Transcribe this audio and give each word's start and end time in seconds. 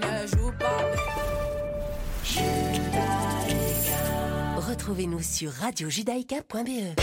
boy 0.00 0.10
ne 0.10 0.26
joue 0.26 0.52
pas. 0.58 0.80
Retrouvez-nous 4.56 5.22
sur 5.22 5.52
radiojudaïka.be. 5.52 7.00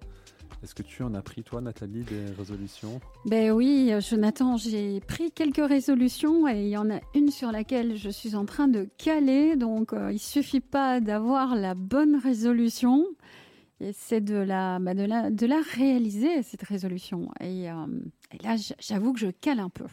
Est-ce 0.62 0.74
que 0.74 0.82
tu 0.82 1.02
en 1.02 1.14
as 1.14 1.22
pris, 1.22 1.42
toi, 1.42 1.60
Nathalie, 1.60 2.04
des 2.04 2.26
résolutions? 2.38 3.00
Ben 3.26 3.50
oui, 3.50 3.92
Jonathan, 3.98 4.56
j'ai 4.56 5.00
pris 5.00 5.32
quelques 5.32 5.66
résolutions 5.66 6.46
et 6.46 6.62
il 6.62 6.68
y 6.68 6.76
en 6.76 6.88
a 6.88 7.00
une 7.16 7.30
sur 7.30 7.50
laquelle 7.50 7.96
je 7.96 8.08
suis 8.08 8.36
en 8.36 8.44
train 8.44 8.68
de 8.68 8.88
caler. 8.96 9.56
Donc, 9.56 9.92
il 10.12 10.20
suffit 10.20 10.60
pas 10.60 11.00
d'avoir 11.00 11.56
la 11.56 11.74
bonne 11.74 12.14
résolution, 12.14 13.06
c'est 13.92 14.20
de 14.20 14.36
la, 14.36 14.78
bah, 14.78 14.94
de 14.94 15.02
la, 15.02 15.30
de 15.32 15.46
la 15.46 15.60
réaliser 15.74 16.44
cette 16.44 16.62
résolution. 16.62 17.28
Et, 17.40 17.64
et 17.64 18.42
là, 18.44 18.54
j'avoue 18.78 19.14
que 19.14 19.18
je 19.18 19.30
cale 19.30 19.58
un 19.58 19.70
peu. 19.70 19.86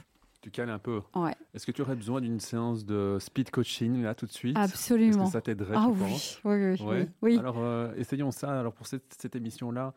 Tu 0.50 0.62
cales 0.62 0.70
un 0.72 0.80
peu. 0.80 1.02
Ouais. 1.16 1.36
Est-ce 1.54 1.66
que 1.68 1.72
tu 1.72 1.82
aurais 1.84 1.96
besoin 1.96 2.22
d'une 2.22 2.40
séance 2.40 2.84
de 2.86 3.18
speed 3.20 3.52
coaching 3.52 4.02
là 4.02 4.16
tout 4.16 4.26
de 4.26 4.32
suite? 4.32 4.58
Absolument. 4.58 5.12
Est-ce 5.24 5.26
que 5.26 5.32
ça 5.32 5.42
t'aiderait 5.42 5.76
Ah 5.78 5.86
tu 5.88 5.92
oui, 6.02 6.10
penses? 6.10 6.42
Oui, 6.44 6.56
oui, 6.80 6.82
Ouais. 6.86 7.10
oui. 7.22 7.38
Alors 7.38 7.60
euh, 7.60 7.94
essayons 7.96 8.32
ça. 8.32 8.60
Alors 8.60 8.74
pour 8.74 8.88
cette, 8.88 9.16
cette 9.20 9.36
émission-là, 9.36 9.94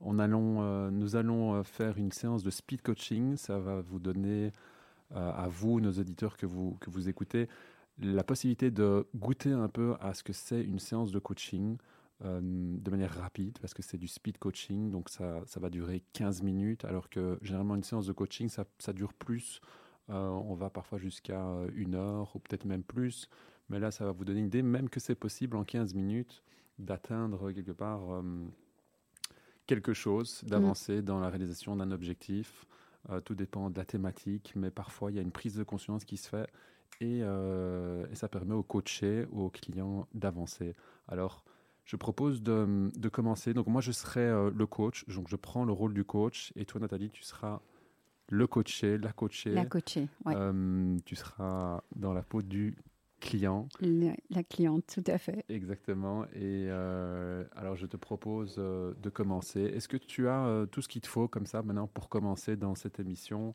on 0.00 0.18
allons, 0.18 0.58
euh, 0.60 0.90
nous 0.90 1.16
allons 1.16 1.54
euh, 1.54 1.62
faire 1.62 1.96
une 1.96 2.12
séance 2.12 2.42
de 2.42 2.50
speed 2.50 2.82
coaching. 2.82 3.36
Ça 3.36 3.58
va 3.58 3.80
vous 3.80 3.98
donner 3.98 4.52
euh, 5.14 5.32
à 5.32 5.48
vous, 5.48 5.80
nos 5.80 5.92
auditeurs 5.92 6.36
que 6.36 6.44
vous, 6.44 6.76
que 6.80 6.90
vous 6.90 7.08
écoutez, 7.08 7.48
la 7.98 8.24
possibilité 8.24 8.70
de 8.70 9.06
goûter 9.16 9.52
un 9.52 9.68
peu 9.68 9.94
à 10.00 10.12
ce 10.12 10.22
que 10.22 10.34
c'est 10.34 10.62
une 10.62 10.80
séance 10.80 11.12
de 11.12 11.18
coaching 11.18 11.78
euh, 12.24 12.40
de 12.42 12.90
manière 12.90 13.14
rapide 13.18 13.56
parce 13.60 13.72
que 13.72 13.82
c'est 13.82 13.96
du 13.98 14.08
speed 14.08 14.36
coaching. 14.36 14.90
Donc 14.90 15.08
ça, 15.08 15.40
ça 15.46 15.60
va 15.60 15.70
durer 15.70 16.02
15 16.12 16.42
minutes 16.42 16.84
alors 16.84 17.08
que 17.08 17.38
généralement 17.40 17.74
une 17.76 17.84
séance 17.84 18.06
de 18.06 18.12
coaching, 18.12 18.50
ça, 18.50 18.64
ça 18.78 18.92
dure 18.92 19.14
plus. 19.14 19.60
Euh, 20.10 20.28
on 20.28 20.54
va 20.54 20.70
parfois 20.70 20.98
jusqu'à 20.98 21.46
euh, 21.46 21.68
une 21.74 21.94
heure 21.94 22.34
ou 22.36 22.38
peut-être 22.38 22.64
même 22.64 22.82
plus. 22.82 23.28
Mais 23.68 23.78
là, 23.78 23.90
ça 23.90 24.04
va 24.04 24.12
vous 24.12 24.24
donner 24.24 24.40
une 24.40 24.46
idée, 24.46 24.62
même 24.62 24.88
que 24.88 25.00
c'est 25.00 25.14
possible 25.14 25.56
en 25.56 25.64
15 25.64 25.94
minutes 25.94 26.42
d'atteindre 26.78 27.52
quelque 27.52 27.72
part 27.72 28.12
euh, 28.12 28.22
quelque 29.66 29.94
chose, 29.94 30.42
d'avancer 30.44 31.02
dans 31.02 31.20
la 31.20 31.28
réalisation 31.28 31.76
d'un 31.76 31.90
objectif. 31.90 32.66
Euh, 33.10 33.20
tout 33.20 33.34
dépend 33.34 33.70
de 33.70 33.76
la 33.76 33.84
thématique, 33.84 34.54
mais 34.56 34.70
parfois 34.70 35.10
il 35.10 35.16
y 35.16 35.18
a 35.18 35.22
une 35.22 35.32
prise 35.32 35.56
de 35.56 35.62
conscience 35.62 36.04
qui 36.04 36.16
se 36.16 36.28
fait 36.28 36.48
et, 37.00 37.20
euh, 37.22 38.06
et 38.10 38.14
ça 38.14 38.28
permet 38.28 38.54
au 38.54 38.62
coaché 38.62 39.26
ou 39.30 39.42
au 39.42 39.50
client 39.50 40.08
d'avancer. 40.14 40.74
Alors, 41.08 41.44
je 41.84 41.96
propose 41.96 42.42
de, 42.42 42.90
de 42.96 43.08
commencer. 43.10 43.52
Donc 43.52 43.66
moi, 43.66 43.82
je 43.82 43.92
serai 43.92 44.20
euh, 44.20 44.50
le 44.54 44.66
coach, 44.66 45.04
donc 45.08 45.28
je 45.28 45.36
prends 45.36 45.64
le 45.64 45.72
rôle 45.72 45.92
du 45.92 46.04
coach 46.04 46.52
et 46.56 46.64
toi, 46.64 46.80
Nathalie, 46.80 47.10
tu 47.10 47.22
seras 47.22 47.60
le 48.28 48.46
coaché, 48.46 48.98
la 48.98 49.12
coachée. 49.12 49.50
La 49.50 49.64
coachée, 49.66 50.08
ouais. 50.24 50.34
Euh, 50.36 50.96
tu 51.04 51.16
seras 51.16 51.82
dans 51.94 52.12
la 52.12 52.22
peau 52.22 52.42
du 52.42 52.76
client. 53.20 53.68
La, 53.80 54.12
la 54.30 54.42
cliente, 54.42 54.84
tout 54.94 55.10
à 55.10 55.18
fait. 55.18 55.44
Exactement. 55.48 56.24
Et 56.34 56.66
euh, 56.68 57.44
alors, 57.56 57.76
je 57.76 57.86
te 57.86 57.96
propose 57.96 58.56
euh, 58.58 58.92
de 59.02 59.08
commencer. 59.08 59.60
Est-ce 59.60 59.88
que 59.88 59.96
tu 59.96 60.28
as 60.28 60.66
tout 60.70 60.82
ce 60.82 60.88
qu'il 60.88 61.00
te 61.00 61.08
faut 61.08 61.28
comme 61.28 61.46
ça 61.46 61.62
maintenant 61.62 61.86
pour 61.86 62.08
commencer 62.08 62.56
dans 62.56 62.74
cette 62.74 63.00
émission 63.00 63.54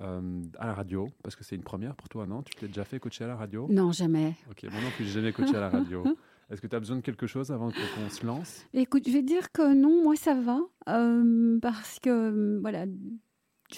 euh, 0.00 0.42
à 0.58 0.66
la 0.66 0.74
radio? 0.74 1.08
Parce 1.22 1.36
que 1.36 1.44
c'est 1.44 1.56
une 1.56 1.62
première 1.62 1.94
pour 1.94 2.08
toi, 2.08 2.26
non? 2.26 2.42
Tu 2.42 2.54
t'es 2.54 2.68
déjà 2.68 2.84
fait 2.84 2.98
coacher 3.00 3.24
à 3.24 3.28
la 3.28 3.36
radio? 3.36 3.66
Non, 3.70 3.92
jamais. 3.92 4.34
Ok, 4.50 4.62
moi 4.64 4.80
non 4.80 4.90
plus, 4.96 5.04
j'ai 5.04 5.12
jamais 5.12 5.32
coaché 5.32 5.56
à 5.56 5.60
la 5.60 5.68
radio. 5.68 6.04
Est-ce 6.50 6.60
que 6.60 6.66
tu 6.66 6.76
as 6.76 6.80
besoin 6.80 6.96
de 6.96 7.00
quelque 7.02 7.26
chose 7.26 7.50
avant 7.50 7.70
qu'on 7.70 8.10
se 8.10 8.26
lance? 8.26 8.66
Écoute, 8.74 9.04
je 9.06 9.12
vais 9.12 9.22
dire 9.22 9.52
que 9.52 9.74
non, 9.74 10.02
moi 10.02 10.16
ça 10.16 10.34
va, 10.34 10.58
euh, 10.88 11.58
parce 11.60 11.98
que 11.98 12.60
voilà, 12.60 12.84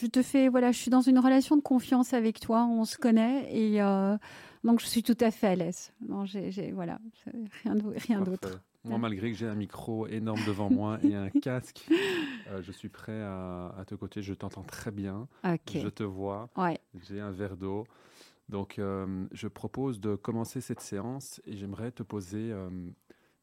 je 0.00 0.06
te 0.06 0.22
fais, 0.22 0.48
voilà, 0.48 0.72
je 0.72 0.78
suis 0.78 0.90
dans 0.90 1.00
une 1.00 1.18
relation 1.18 1.56
de 1.56 1.62
confiance 1.62 2.12
avec 2.12 2.40
toi, 2.40 2.64
on 2.64 2.84
se 2.84 2.96
connaît 2.96 3.48
et 3.54 3.82
euh, 3.82 4.16
donc 4.64 4.80
je 4.80 4.86
suis 4.86 5.02
tout 5.02 5.16
à 5.20 5.30
fait 5.30 5.48
à 5.48 5.54
l'aise. 5.54 5.92
Non, 6.08 6.24
j'ai, 6.24 6.72
voilà, 6.72 6.98
rien, 7.62 8.20
d'autre. 8.20 8.60
Moi, 8.84 8.98
malgré 8.98 9.30
que 9.30 9.36
j'ai 9.36 9.46
un 9.46 9.54
micro 9.54 10.06
énorme 10.06 10.40
devant 10.46 10.70
moi 10.70 10.98
et 11.02 11.14
un 11.14 11.30
casque, 11.30 11.86
euh, 12.48 12.62
je 12.62 12.72
suis 12.72 12.88
prêt 12.90 13.22
à, 13.22 13.74
à 13.78 13.84
te 13.86 13.94
coacher. 13.94 14.22
Je 14.22 14.34
t'entends 14.34 14.62
très 14.62 14.90
bien. 14.90 15.26
Je 15.72 15.88
te 15.88 16.02
vois. 16.02 16.50
Ouais. 16.56 16.78
J'ai 17.08 17.20
un 17.20 17.30
verre 17.30 17.56
d'eau. 17.56 17.84
Donc, 18.48 18.78
euh, 18.78 19.26
je 19.32 19.48
propose 19.48 20.00
de 20.00 20.16
commencer 20.16 20.60
cette 20.60 20.80
séance 20.80 21.40
et 21.46 21.56
j'aimerais 21.56 21.92
te 21.92 22.02
poser, 22.02 22.52
euh, 22.52 22.68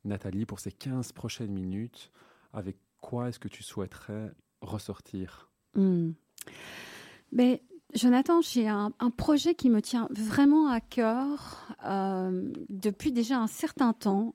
Nathalie, 0.06 0.46
pour 0.46 0.60
ces 0.60 0.72
15 0.72 1.12
prochaines 1.12 1.52
minutes, 1.52 2.12
avec 2.54 2.78
quoi 3.00 3.30
est-ce 3.30 3.40
que 3.40 3.48
tu 3.48 3.64
souhaiterais 3.64 4.32
ressortir? 4.62 5.50
Hmm. 5.74 6.12
Mais 7.32 7.64
Jonathan, 7.94 8.42
j'ai 8.42 8.68
un, 8.68 8.94
un 9.00 9.10
projet 9.10 9.56
qui 9.56 9.70
me 9.70 9.82
tient 9.82 10.08
vraiment 10.12 10.70
à 10.70 10.80
cœur 10.80 11.68
euh, 11.86 12.52
depuis 12.70 13.12
déjà 13.12 13.38
un 13.38 13.48
certain 13.48 13.94
temps 13.94 14.34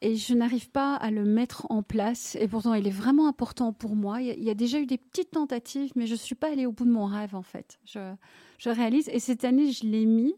et 0.00 0.16
je 0.16 0.34
n'arrive 0.34 0.70
pas 0.70 0.94
à 0.96 1.10
le 1.10 1.24
mettre 1.24 1.66
en 1.70 1.82
place 1.82 2.36
et 2.40 2.48
pourtant 2.48 2.74
il 2.74 2.86
est 2.86 2.90
vraiment 2.90 3.28
important 3.28 3.72
pour 3.72 3.94
moi. 3.94 4.20
Il 4.22 4.42
y 4.42 4.50
a, 4.50 4.54
déjà 4.54 4.78
eu 4.78 4.86
des 4.86 4.98
petites 4.98 5.32
tentatives 5.32 5.92
mais 5.96 6.06
je 6.06 6.14
suis 6.14 6.34
pas 6.34 6.50
allée 6.50 6.66
au 6.66 6.72
bout 6.72 6.84
de 6.84 6.90
mon 6.90 7.06
rêve 7.06 7.34
en 7.34 7.42
fait. 7.42 7.78
Je, 7.84 8.14
je 8.58 8.70
réalise 8.70 9.08
et 9.10 9.18
cette 9.18 9.44
année 9.44 9.70
je 9.70 9.86
l'ai 9.86 10.06
mis 10.06 10.34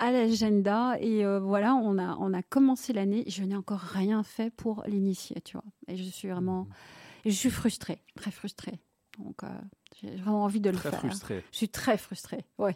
à 0.00 0.10
l'agenda 0.10 0.96
et 1.00 1.24
euh, 1.24 1.38
voilà 1.38 1.74
on 1.76 1.98
a 1.98 2.16
on 2.18 2.32
a 2.34 2.42
commencé 2.42 2.92
l'année. 2.92 3.24
Je 3.28 3.44
n'ai 3.44 3.56
encore 3.56 3.80
rien 3.80 4.22
fait 4.24 4.50
pour 4.50 4.82
l'initier, 4.86 5.40
tu 5.44 5.56
vois. 5.56 5.64
Et 5.86 5.96
je 5.96 6.04
suis 6.04 6.28
vraiment, 6.28 6.68
et 7.24 7.30
je 7.30 7.36
suis 7.36 7.50
frustrée, 7.50 8.02
très 8.16 8.32
frustrée. 8.32 8.80
Donc, 9.18 9.44
euh, 9.44 9.48
j'ai 10.00 10.16
vraiment 10.16 10.44
envie 10.44 10.60
de 10.60 10.70
le 10.70 10.76
Très 10.76 10.90
faire. 10.90 10.98
frustré. 11.00 11.44
Je 11.52 11.56
suis 11.56 11.68
très 11.68 11.96
frustrée, 11.98 12.44
oui. 12.58 12.72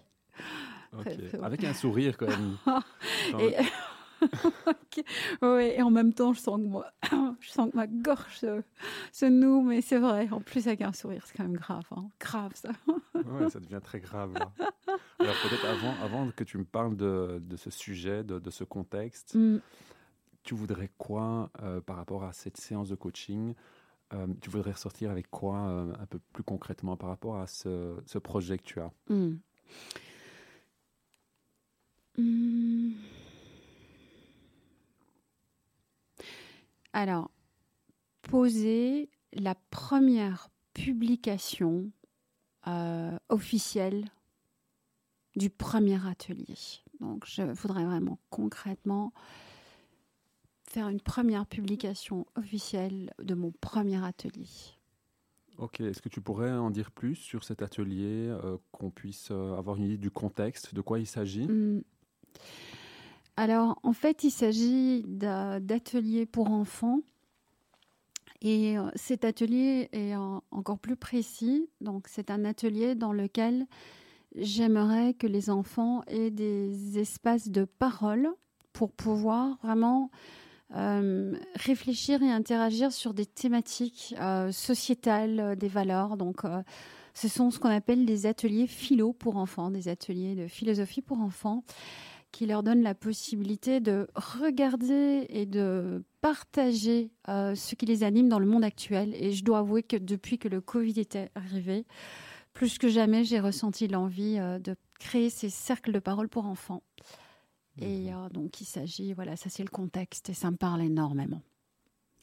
Ok. 0.96 1.02
Très, 1.04 1.16
très- 1.16 1.42
Avec 1.42 1.64
un 1.64 1.74
sourire 1.74 2.16
quand 2.16 2.28
même. 2.28 2.56
Et... 3.40 3.54
Ok. 4.20 5.04
Ouais, 5.42 5.76
et 5.78 5.82
en 5.82 5.90
même 5.90 6.12
temps, 6.12 6.32
je 6.32 6.40
sens 6.40 6.56
que 6.60 6.66
moi, 6.66 6.86
je 7.40 7.48
sens 7.50 7.70
que 7.70 7.76
ma 7.76 7.86
gorge 7.86 8.36
se, 8.38 8.62
se 9.12 9.26
noue, 9.26 9.62
mais 9.62 9.80
c'est 9.80 9.98
vrai. 10.00 10.28
En 10.32 10.40
plus, 10.40 10.66
avec 10.66 10.80
un 10.82 10.92
sourire, 10.92 11.22
c'est 11.24 11.36
quand 11.36 11.44
même 11.44 11.56
grave, 11.56 11.84
hein. 11.92 12.08
grave 12.18 12.50
ça. 12.54 12.70
Ouais, 13.14 13.48
ça 13.48 13.60
devient 13.60 13.78
très 13.82 14.00
grave. 14.00 14.32
là. 14.34 14.50
Alors 15.20 15.34
peut-être 15.42 15.64
avant, 15.66 15.94
avant 16.02 16.30
que 16.32 16.42
tu 16.42 16.58
me 16.58 16.64
parles 16.64 16.96
de, 16.96 17.40
de 17.40 17.56
ce 17.56 17.70
sujet, 17.70 18.24
de, 18.24 18.40
de 18.40 18.50
ce 18.50 18.64
contexte, 18.64 19.36
Mm. 19.36 19.58
tu 20.42 20.54
voudrais 20.54 20.90
quoi 20.98 21.50
euh, 21.62 21.80
par 21.80 21.94
rapport 21.96 22.24
à 22.24 22.32
cette 22.32 22.56
séance 22.56 22.88
de 22.88 22.96
coaching 22.96 23.54
Euh, 24.14 24.26
Tu 24.40 24.50
voudrais 24.50 24.72
ressortir 24.72 25.10
avec 25.10 25.30
quoi 25.30 25.68
euh, 25.68 25.92
un 26.00 26.06
peu 26.06 26.18
plus 26.32 26.42
concrètement 26.42 26.96
par 26.96 27.10
rapport 27.10 27.38
à 27.38 27.46
ce, 27.46 28.18
projet 28.18 28.58
que 28.58 28.64
tu 28.64 28.80
as? 28.80 28.90
Hmm. 29.08 29.36
Hmm. 32.16 32.92
Alors, 36.92 37.30
poser 38.22 39.10
la 39.32 39.54
première 39.70 40.48
publication 40.72 41.90
euh, 42.66 43.16
officielle 43.28 44.06
du 45.36 45.50
premier 45.50 46.04
atelier. 46.06 46.56
Donc, 47.00 47.24
je 47.26 47.42
voudrais 47.42 47.84
vraiment 47.84 48.18
concrètement 48.30 49.12
faire 50.70 50.88
une 50.88 51.00
première 51.00 51.46
publication 51.46 52.26
officielle 52.36 53.12
de 53.22 53.34
mon 53.34 53.52
premier 53.60 54.04
atelier. 54.04 54.48
Ok, 55.58 55.80
est-ce 55.80 56.00
que 56.00 56.08
tu 56.08 56.20
pourrais 56.20 56.52
en 56.52 56.70
dire 56.70 56.92
plus 56.92 57.16
sur 57.16 57.42
cet 57.42 57.62
atelier, 57.62 58.28
euh, 58.28 58.58
qu'on 58.70 58.90
puisse 58.90 59.30
euh, 59.32 59.56
avoir 59.56 59.76
une 59.76 59.84
idée 59.84 59.98
du 59.98 60.10
contexte, 60.10 60.72
de 60.72 60.80
quoi 60.80 61.00
il 61.00 61.06
s'agit? 61.06 61.48
Hmm. 61.48 61.82
Alors, 63.36 63.78
en 63.82 63.92
fait, 63.92 64.24
il 64.24 64.30
s'agit 64.30 65.04
d'a- 65.06 65.58
d'ateliers 65.58 66.26
pour 66.26 66.50
enfants. 66.50 67.00
Et 68.40 68.78
euh, 68.78 68.88
cet 68.94 69.24
atelier 69.24 69.88
est 69.92 70.14
encore 70.14 70.78
plus 70.78 70.96
précis. 70.96 71.68
Donc, 71.80 72.06
c'est 72.08 72.30
un 72.30 72.44
atelier 72.44 72.94
dans 72.94 73.12
lequel 73.12 73.66
j'aimerais 74.36 75.14
que 75.14 75.26
les 75.26 75.50
enfants 75.50 76.02
aient 76.06 76.30
des 76.30 76.98
espaces 76.98 77.48
de 77.48 77.64
parole 77.64 78.28
pour 78.72 78.92
pouvoir 78.92 79.58
vraiment 79.62 80.10
euh, 80.76 81.34
réfléchir 81.54 82.22
et 82.22 82.30
interagir 82.30 82.92
sur 82.92 83.14
des 83.14 83.24
thématiques 83.24 84.14
euh, 84.20 84.52
sociétales, 84.52 85.40
euh, 85.40 85.54
des 85.54 85.68
valeurs. 85.68 86.18
Donc, 86.18 86.42
ce 87.14 87.28
sont 87.28 87.50
ce 87.50 87.58
qu'on 87.58 87.70
appelle 87.70 88.04
des 88.04 88.26
ateliers 88.26 88.66
philo 88.66 89.12
pour 89.12 89.38
enfants, 89.38 89.70
des 89.70 89.88
ateliers 89.88 90.34
de 90.34 90.46
philosophie 90.46 91.02
pour 91.02 91.20
enfants 91.20 91.64
qui 92.30 92.44
leur 92.44 92.62
donnent 92.62 92.82
la 92.82 92.94
possibilité 92.94 93.80
de 93.80 94.06
regarder 94.14 95.26
et 95.30 95.46
de 95.46 96.04
partager 96.20 97.10
ce 97.26 97.74
qui 97.74 97.86
les 97.86 98.04
anime 98.04 98.28
dans 98.28 98.38
le 98.38 98.44
monde 98.44 98.64
actuel. 98.64 99.14
Et 99.14 99.32
je 99.32 99.42
dois 99.42 99.60
avouer 99.60 99.82
que 99.82 99.96
depuis 99.96 100.38
que 100.38 100.46
le 100.46 100.60
Covid 100.60 101.00
était 101.00 101.30
arrivé, 101.34 101.86
plus 102.52 102.76
que 102.76 102.88
jamais, 102.88 103.24
j'ai 103.24 103.40
ressenti 103.40 103.88
l'envie 103.88 104.36
de 104.36 104.76
créer 105.00 105.30
ces 105.30 105.48
cercles 105.48 105.90
de 105.90 106.00
parole 106.00 106.28
pour 106.28 106.44
enfants. 106.44 106.82
Et 107.80 108.12
euh, 108.12 108.28
donc, 108.30 108.60
il 108.60 108.64
s'agit, 108.64 109.12
voilà, 109.12 109.36
ça 109.36 109.50
c'est 109.50 109.62
le 109.62 109.68
contexte 109.70 110.28
et 110.30 110.34
ça 110.34 110.50
me 110.50 110.56
parle 110.56 110.82
énormément. 110.82 111.42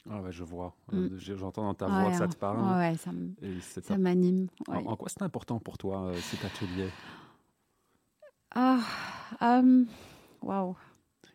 Ah 0.10 0.22
ouais, 0.22 0.31
je 0.31 0.44
vois. 0.44 0.75
Mm. 0.92 0.96
Euh, 0.98 1.18
j'ai- 1.18 1.36
J'entends 1.38 1.63
dans 1.63 1.74
ta 1.74 1.88
Ouais, 1.88 2.02
voix 2.02 2.12
que 2.12 2.18
ça 2.18 2.24
hein. 2.25 2.28
te 2.28 2.36
parle. 2.36 2.78
Ouais, 2.78 2.96
ça 2.98 3.12
me- 3.12 3.34
Et 3.42 3.60
c'est 3.62 3.84
ça 3.86 3.96
un- 3.96 3.98
m'anime. 3.98 4.48
en, 4.68 4.75
ouais. 4.78 4.84
en 4.88 4.96
quoi 4.96 5.10
c'est 5.10 5.22
important 5.24 5.60
pour 5.60 5.78
toi, 5.78 6.06
euh, 6.07 6.16
cet 6.16 6.46
atelier? 6.46 6.90
Ah, 8.54 8.80
hum, 9.42 9.88
waouh. 10.42 10.75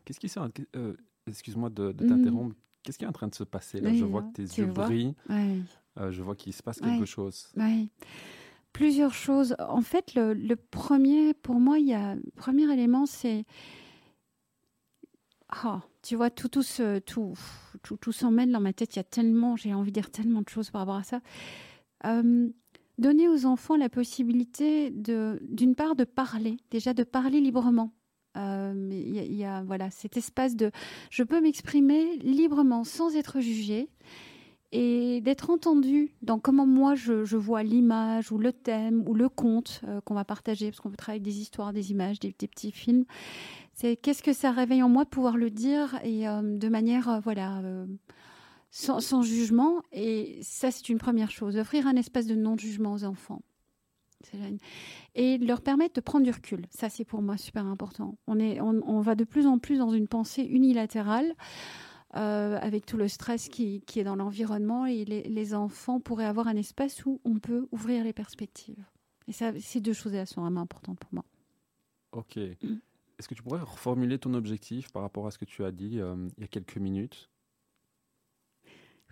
Qu'est-ce 0.05 0.21
qui 0.21 0.29
s'est... 0.29 0.41
euh, 0.77 0.95
Excuse-moi 1.27 1.71
de, 1.71 1.93
de 1.93 2.05
Mm. 2.05 2.09
t'interrompre. 2.09 2.57
Qu'est-ce 2.83 2.99
qui 2.99 3.05
est 3.05 3.09
en 3.09 3.13
train 3.13 3.29
de 3.29 3.35
se 3.35 3.45
passer 3.45 3.81
là? 3.81 3.93
Je 3.93 4.05
vois 4.05 4.23
hein, 4.23 4.31
que 4.35 4.37
tes 4.37 4.43
yeux 4.61 4.67
brillent. 4.67 5.15
Euh, 5.31 6.11
je 6.11 6.23
vois 6.23 6.35
qu'il 6.35 6.53
se 6.55 6.63
passe 6.63 6.81
quelque 6.81 7.05
chose. 7.05 7.49
Oui. 7.57 7.91
Plusieurs 8.73 9.13
choses. 9.13 9.55
En 9.59 9.83
fait, 9.83 10.15
le, 10.15 10.33
le 10.33 10.57
premier, 10.57 11.35
pour 11.35 11.57
moi, 11.61 11.79
il 11.79 11.87
y 11.87 11.93
a 11.95 12.15
le 12.15 12.23
premier 12.37 12.73
élément, 12.73 13.05
c'est 13.05 13.45
Ah, 15.53 15.81
tu 16.03 16.15
vois, 16.17 16.31
tout, 16.31 16.49
tout, 16.49 16.63
tout, 17.07 17.35
tout, 17.83 17.97
tout 17.97 18.13
s'emmène 18.13 18.53
dans 18.53 18.61
ma 18.61 18.73
tête. 18.73 18.95
Il 18.95 18.99
y 18.99 19.01
a 19.01 19.05
tellement, 19.05 19.57
j'ai 19.57 19.75
envie 19.75 19.91
de 19.91 19.95
dire 19.95 20.11
tellement 20.11 20.43
de 20.43 20.49
choses 20.49 20.71
par 20.71 20.83
rapport 20.83 20.97
à 20.97 21.03
ça. 21.03 21.21
Euh, 22.07 22.49
donner 22.99 23.29
aux 23.29 23.47
enfants 23.47 23.77
la 23.77 23.89
possibilité 23.89 24.91
de, 24.91 25.41
d'une 25.43 25.75
part, 25.75 25.97
de 25.97 26.05
parler, 26.05 26.59
déjà 26.71 26.95
de 26.95 27.03
parler 27.03 27.41
librement. 27.41 27.93
Euh, 28.37 28.89
il 28.93 29.35
y 29.35 29.45
a- 29.45 29.63
voilà 29.65 29.91
cet 29.91 30.17
espace 30.17 30.55
de, 30.55 30.71
je 31.11 31.25
peux 31.25 31.41
m'exprimer 31.41 32.17
librement 32.19 32.85
sans 32.85 33.17
être 33.17 33.41
jugée 33.41 33.89
et 34.71 35.21
d'être 35.21 35.51
entendu 35.51 36.15
dans 36.23 36.39
comment 36.39 36.65
moi 36.67 36.95
je, 36.95 37.37
vois 37.37 37.65
l'image 37.65 38.31
ou 38.31 38.39
le 38.39 38.53
thème 38.53 39.03
ou 39.09 39.15
le 39.15 39.29
conte 39.29 39.81
euh, 39.89 40.01
qu'on 40.03 40.15
va 40.15 40.25
partager, 40.25 40.71
parce 40.71 40.81
qu'on 40.81 40.91
peut 40.91 40.97
travailler 40.97 41.21
avec 41.21 41.33
des 41.35 41.41
histoires, 41.41 41.73
des 41.73 41.91
images, 41.91 42.21
des 42.21 42.33
petits 42.33 42.71
films. 42.71 43.05
C'est 43.81 43.97
qu'est-ce 43.97 44.23
que 44.23 44.35
ça 44.35 44.51
réveille 44.51 44.83
en 44.83 44.91
moi 44.91 45.05
de 45.05 45.09
pouvoir 45.09 45.39
le 45.39 45.49
dire 45.49 45.99
et 46.05 46.29
euh, 46.29 46.43
de 46.43 46.69
manière 46.69 47.09
euh, 47.09 47.21
voilà 47.21 47.61
euh, 47.61 47.87
sans, 48.71 49.01
sans 49.01 49.23
jugement. 49.23 49.81
Et 49.91 50.39
ça 50.43 50.71
c'est 50.71 50.91
une 50.91 50.99
première 50.99 51.31
chose, 51.31 51.57
offrir 51.57 51.87
un 51.87 51.97
espace 51.97 52.27
de 52.27 52.35
non-jugement 52.35 52.93
aux 52.93 53.05
enfants. 53.05 53.41
Et 55.15 55.39
leur 55.39 55.63
permettre 55.63 55.95
de 55.95 56.03
prendre 56.03 56.27
du 56.27 56.31
recul. 56.31 56.67
Ça, 56.69 56.91
c'est 56.91 57.07
pour 57.07 57.23
moi 57.23 57.39
super 57.39 57.65
important. 57.65 58.19
On, 58.27 58.39
est, 58.39 58.61
on, 58.61 58.83
on 58.87 59.01
va 59.01 59.15
de 59.15 59.25
plus 59.25 59.47
en 59.47 59.59
plus 59.59 59.79
dans 59.79 59.89
une 59.89 60.09
pensée 60.09 60.43
unilatérale 60.43 61.33
avec 62.11 62.85
tout 62.85 62.99
le 62.99 63.09
stress 63.09 63.49
qui, 63.49 63.81
qui 63.87 63.99
est 63.99 64.05
dans 64.05 64.17
l'environnement 64.17 64.85
et 64.85 65.07
les, 65.07 65.23
les 65.23 65.55
enfants 65.55 66.01
pourraient 66.01 66.27
avoir 66.27 66.49
un 66.49 66.57
espace 66.57 67.07
où 67.07 67.19
on 67.25 67.39
peut 67.39 67.67
ouvrir 67.73 68.05
les 68.05 68.13
perspectives. 68.13 68.85
Et 69.27 69.33
ça, 69.33 69.59
ces 69.59 69.81
deux 69.81 69.95
choses-là 69.95 70.27
sont 70.27 70.43
vraiment 70.43 70.61
importantes 70.61 70.99
pour 70.99 71.15
moi. 71.15 71.25
Ok. 72.13 72.37
Mm. 72.63 72.77
Est-ce 73.21 73.29
que 73.29 73.35
tu 73.35 73.43
pourrais 73.43 73.61
reformuler 73.61 74.19
ton 74.19 74.33
objectif 74.33 74.91
par 74.93 75.03
rapport 75.03 75.27
à 75.27 75.31
ce 75.31 75.37
que 75.37 75.45
tu 75.45 75.63
as 75.63 75.73
dit 75.73 76.01
euh, 76.01 76.27
il 76.39 76.41
y 76.41 76.45
a 76.45 76.49
quelques 76.49 76.79
minutes? 76.79 77.29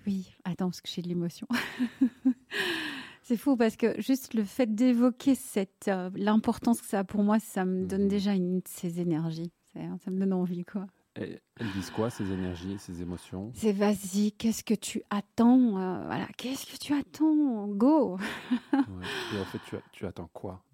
Oui, 0.06 0.32
attends, 0.44 0.68
parce 0.70 0.80
que 0.80 0.88
j'ai 0.88 1.02
de 1.02 1.08
l'émotion. 1.08 1.46
C'est 3.22 3.36
fou 3.36 3.58
parce 3.58 3.76
que 3.76 4.00
juste 4.00 4.32
le 4.32 4.44
fait 4.44 4.74
d'évoquer 4.74 5.34
cette 5.34 5.88
euh, 5.88 6.08
l'importance 6.14 6.80
que 6.80 6.86
ça 6.86 7.00
a 7.00 7.04
pour 7.04 7.22
moi, 7.22 7.38
ça 7.38 7.66
me 7.66 7.84
donne 7.84 8.04
Mhm. 8.04 8.08
déjà 8.08 8.32
une 8.34 8.56
de 8.60 8.62
ces 8.66 8.98
énergies. 8.98 9.52
C'est- 9.74 9.86
Ça 10.02 10.10
me 10.10 10.18
donne 10.18 10.32
envie, 10.32 10.64
quoi. 10.64 10.86
Et 11.20 11.38
Elles 11.60 11.70
disent 11.74 11.90
quoi, 11.90 12.08
ces 12.08 12.32
énergies, 12.32 12.78
ces 12.78 13.02
émotions? 13.02 13.52
C'est 13.54 13.72
vas-y, 13.72 14.32
qu'est-ce 14.32 14.64
que 14.64 14.72
tu 14.72 15.02
attends 15.10 15.76
euh, 15.78 16.06
Voilà, 16.06 16.28
qu'est-ce 16.38 16.64
que 16.64 16.78
tu 16.78 16.94
attends? 16.94 17.66
Go 17.68 18.16
Ouais. 18.72 19.04
Et 19.34 19.38
en 19.38 19.44
fait, 19.44 19.80
tu, 19.92 20.06
attends 20.06 20.30
quoi, 20.32 20.64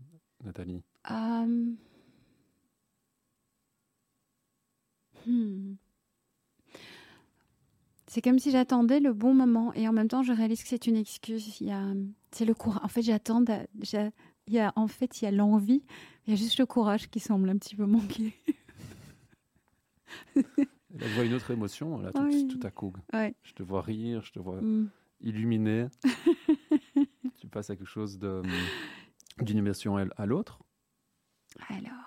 Nathalie? 0.44 0.84
Euh, 1.10 1.72
hmm. 5.26 5.76
C'est 8.06 8.20
comme 8.22 8.38
si 8.38 8.50
j'attendais 8.52 9.00
le 9.00 9.12
bon 9.12 9.34
moment 9.34 9.72
et 9.74 9.88
en 9.88 9.92
même 9.92 10.06
temps 10.08 10.22
je 10.22 10.32
réalise 10.32 10.62
que 10.62 10.68
c'est 10.68 10.86
une 10.86 10.96
excuse. 10.96 11.60
Il 11.60 11.66
y 11.66 11.72
a, 11.72 11.82
c'est 12.30 12.44
le 12.44 12.54
courage. 12.54 12.80
En 12.84 12.88
fait, 12.88 13.02
j'attends. 13.02 13.42
Il 14.46 14.52
y 14.52 14.58
a, 14.60 14.72
en 14.76 14.86
fait, 14.86 15.20
il 15.20 15.24
y 15.24 15.28
a 15.28 15.30
l'envie. 15.32 15.82
Il 16.26 16.30
y 16.30 16.32
a 16.34 16.36
juste 16.36 16.58
le 16.58 16.66
courage 16.66 17.08
qui 17.10 17.18
semble 17.18 17.48
un 17.50 17.56
petit 17.58 17.74
peu 17.76 17.86
manquer. 17.86 18.34
Là, 20.36 21.06
je 21.08 21.14
vois 21.14 21.24
une 21.24 21.34
autre 21.34 21.50
émotion, 21.50 21.98
là, 21.98 22.12
tout, 22.12 22.22
Oui. 22.22 22.46
tout 22.46 22.60
à 22.64 22.70
coup. 22.70 22.92
Ouais. 23.12 23.34
Je 23.42 23.52
te 23.52 23.62
vois 23.64 23.82
rire, 23.82 24.22
je 24.22 24.30
te 24.32 24.38
vois 24.38 24.60
Hmm. 24.60 24.88
illuminé. 25.20 25.86
tu 27.40 27.48
passes 27.48 27.70
à 27.70 27.76
quelque 27.76 27.88
chose 27.88 28.18
de, 28.18 28.42
d'une 29.40 29.58
émotion 29.58 29.96
à 29.96 30.26
l'autre. 30.26 30.60
Alors. 31.68 32.03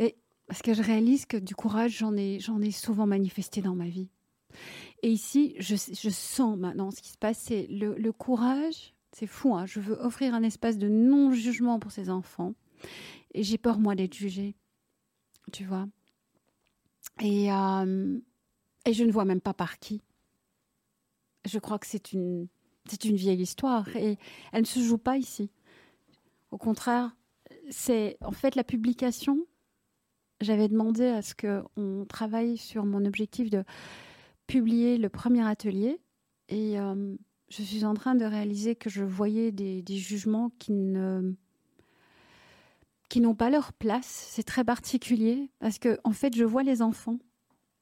Mais 0.00 0.16
parce 0.48 0.62
que 0.62 0.74
je 0.74 0.82
réalise 0.82 1.26
que 1.26 1.36
du 1.36 1.54
courage, 1.54 1.98
j'en 1.98 2.16
ai, 2.16 2.40
souvent 2.72 3.06
manifesté 3.06 3.62
dans 3.62 3.76
ma 3.76 3.86
vie. 3.86 4.08
Et 5.02 5.10
ici, 5.10 5.54
je, 5.60 5.76
sens 5.76 6.58
maintenant 6.58 6.90
ce 6.90 7.00
qui 7.00 7.10
se 7.10 7.18
passe, 7.18 7.38
c'est 7.38 7.68
le, 7.68 8.10
courage. 8.10 8.94
C'est 9.12 9.28
fou, 9.28 9.54
hein, 9.54 9.66
je 9.66 9.78
veux 9.78 9.94
offrir 10.00 10.34
un 10.34 10.42
espace 10.42 10.78
de 10.78 10.88
non-jugement 10.88 11.78
pour 11.78 11.92
ces 11.92 12.10
enfants. 12.10 12.54
Et 13.34 13.44
j'ai 13.44 13.58
peur, 13.58 13.78
moi, 13.78 13.94
d'être 13.94 14.14
jugée. 14.14 14.56
Tu 15.52 15.64
vois 15.64 15.86
et, 17.20 17.52
euh, 17.52 18.18
et 18.86 18.92
je 18.92 19.04
ne 19.04 19.12
vois 19.12 19.24
même 19.24 19.40
pas 19.40 19.54
par 19.54 19.78
qui. 19.78 20.02
Je 21.44 21.58
crois 21.58 21.78
que 21.78 21.86
c'est 21.86 22.12
une 22.12 22.48
vieille 23.02 23.42
histoire. 23.42 23.94
Et 23.96 24.16
elle 24.52 24.62
ne 24.62 24.66
se 24.66 24.80
joue 24.80 24.98
pas 24.98 25.16
ici. 25.16 25.50
Au 26.50 26.58
contraire, 26.58 27.14
c'est 27.70 28.16
en 28.20 28.32
fait 28.32 28.54
la 28.54 28.64
publication. 28.64 29.46
J'avais 30.40 30.68
demandé 30.68 31.06
à 31.06 31.22
ce 31.22 31.34
qu'on 31.34 32.04
travaille 32.06 32.56
sur 32.56 32.84
mon 32.84 33.04
objectif 33.04 33.50
de 33.50 33.64
publier 34.46 34.96
le 34.96 35.08
premier 35.08 35.46
atelier. 35.46 36.00
Et 36.48 36.78
euh, 36.80 37.14
je 37.48 37.62
suis 37.62 37.84
en 37.84 37.94
train 37.94 38.14
de 38.14 38.24
réaliser 38.24 38.74
que 38.74 38.88
je 38.90 39.04
voyais 39.04 39.52
des, 39.52 39.82
des 39.82 39.96
jugements 39.96 40.50
qui 40.58 40.72
ne 40.72 41.34
qui 43.08 43.20
n'ont 43.20 43.34
pas 43.34 43.50
leur 43.50 43.72
place. 43.72 44.06
C'est 44.30 44.44
très 44.44 44.64
particulier 44.64 45.50
parce 45.58 45.78
que 45.78 45.98
en 46.04 46.12
fait, 46.12 46.34
je 46.36 46.44
vois 46.44 46.62
les 46.62 46.80
enfants. 46.80 47.18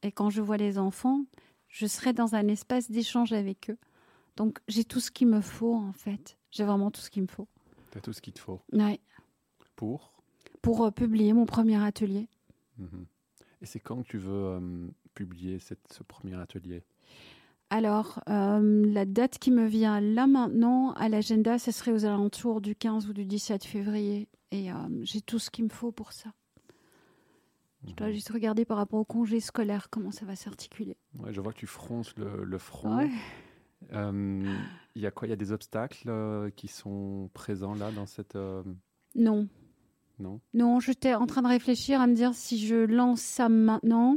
Et 0.03 0.11
quand 0.11 0.31
je 0.31 0.41
vois 0.41 0.57
les 0.57 0.79
enfants, 0.79 1.25
je 1.69 1.87
serai 1.87 2.13
dans 2.13 2.35
un 2.35 2.49
espace 2.49 2.91
d'échange 2.91 3.33
avec 3.33 3.71
eux. 3.71 3.79
Donc 4.37 4.59
j'ai 4.69 4.85
tout 4.85 5.01
ce 5.01 5.11
qu'il 5.11 5.29
me 5.29 5.41
faut 5.41 5.75
en 5.75 5.93
fait. 5.93 6.39
J'ai 6.51 6.65
vraiment 6.65 6.91
tout 6.91 7.01
ce 7.03 7.11
qu'il 7.11 7.23
me 7.23 7.27
faut. 7.29 7.47
Tu 7.91 7.99
as 7.99 8.01
tout 8.01 8.13
ce 8.13 8.23
qu'il 8.23 8.33
te 8.33 8.41
faut 8.41 8.61
Ouais. 8.73 9.01
pour? 9.77 10.23
Pour 10.63 10.85
euh, 10.85 10.91
publier 10.91 11.33
mon 11.35 11.45
premier 11.47 11.83
atelier. 11.83 12.29
Mhm. 12.79 13.07
Et 13.61 13.67
c'est 13.67 13.81
quand 13.81 14.03
que 14.03 14.09
tu 14.09 14.19
veux 14.19 14.31
euh, 14.33 14.89
publier 15.15 15.59
cette, 15.59 15.93
ce 15.93 16.03
premier 16.03 16.35
atelier? 16.37 16.85
Alors, 17.71 18.23
euh, 18.29 18.87
la 18.87 19.05
date 19.05 19.39
qui 19.39 19.51
me 19.51 19.67
vient 19.67 20.01
là 20.01 20.27
maintenant 20.27 20.93
à 20.93 21.09
l'agenda, 21.09 21.59
ce 21.59 21.71
serait 21.71 21.93
aux 21.93 22.05
alentours 22.07 22.61
du 22.61 22.75
15 22.75 23.09
ou 23.09 23.13
du 23.13 23.25
17 23.27 23.65
février. 23.65 24.29
Et 24.53 24.73
euh, 24.73 24.75
j'ai 25.03 25.21
tout 25.21 25.39
ce 25.39 25.51
qu'il 25.51 25.65
me 25.65 25.69
faut 25.71 25.93
pour 25.93 26.13
ça. 26.13 26.33
Je 27.87 27.95
dois 27.95 28.09
Mhm. 28.09 28.13
juste 28.15 28.31
regarder 28.31 28.65
par 28.65 28.77
rapport 28.79 28.99
au 29.01 29.05
congé 29.05 29.41
scolaire 29.41 29.91
comment 29.91 30.11
ça 30.11 30.25
va 30.25 30.35
s'articuler. 30.37 30.97
Ouais, 31.19 31.33
je 31.33 31.41
vois 31.41 31.53
que 31.53 31.59
tu 31.59 31.67
fronces 31.67 32.17
le, 32.17 32.45
le 32.45 32.59
front. 32.59 32.97
Ouais. 32.97 33.11
Euh, 33.93 34.57
Il 34.95 35.03
y 35.03 35.07
a 35.07 35.11
quoi? 35.11 35.29
Il 35.29 35.31
y 35.31 35.35
a 35.35 35.37
des 35.37 35.53
obstacles 35.53 36.51
qui 36.57 36.67
sont 36.69 37.31
présents 37.35 37.75
là 37.75 37.93
dans 37.93 38.07
cette. 38.07 38.37
Non. 39.15 39.49
Non 40.19 40.41
Non, 40.55 40.81
j'étais 40.81 41.15
en 41.15 41.27
train 41.27 41.43
de 41.43 41.49
réfléchir 41.49 42.01
à 42.01 42.07
me 42.07 42.15
dire 42.15 42.35
si 42.35 42.59
je 42.65 42.75
lance 42.77 43.21
ça 43.21 43.49
maintenant. 43.49 44.17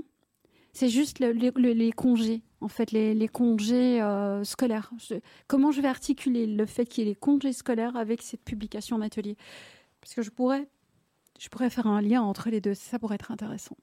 C'est 0.74 0.90
juste 0.90 1.20
le- 1.20 1.34
le- 1.34 1.52
le- 1.56 1.74
les 1.74 1.92
congés, 1.92 2.42
en 2.62 2.68
fait, 2.70 2.92
les, 2.92 3.14
les 3.14 3.28
congés 3.28 4.02
euh, 4.02 4.44
scolaires. 4.46 4.92
Je- 4.98 5.16
comment 5.48 5.72
je 5.72 5.82
vais 5.82 5.88
articuler 5.90 6.48
le 6.48 6.66
fait 6.66 6.86
qu'il 6.86 7.04
y 7.04 7.08
ait 7.08 7.10
les 7.12 7.16
congés 7.16 7.52
scolaires 7.54 7.96
avec 7.98 8.22
cette 8.22 8.44
publication 8.44 8.98
d'atelier 8.98 9.36
Parce 10.00 10.14
que 10.14 10.22
je 10.22 10.30
pourrais, 10.30 10.70
je 11.40 11.50
pourrais 11.50 11.70
faire 11.70 11.88
un 11.88 12.02
lien 12.02 12.22
entre 12.22 12.50
les 12.50 12.62
deux. 12.62 12.74
Ça 12.74 13.00
pourrait 13.00 13.16
être 13.16 13.32
intéressant. 13.32 13.76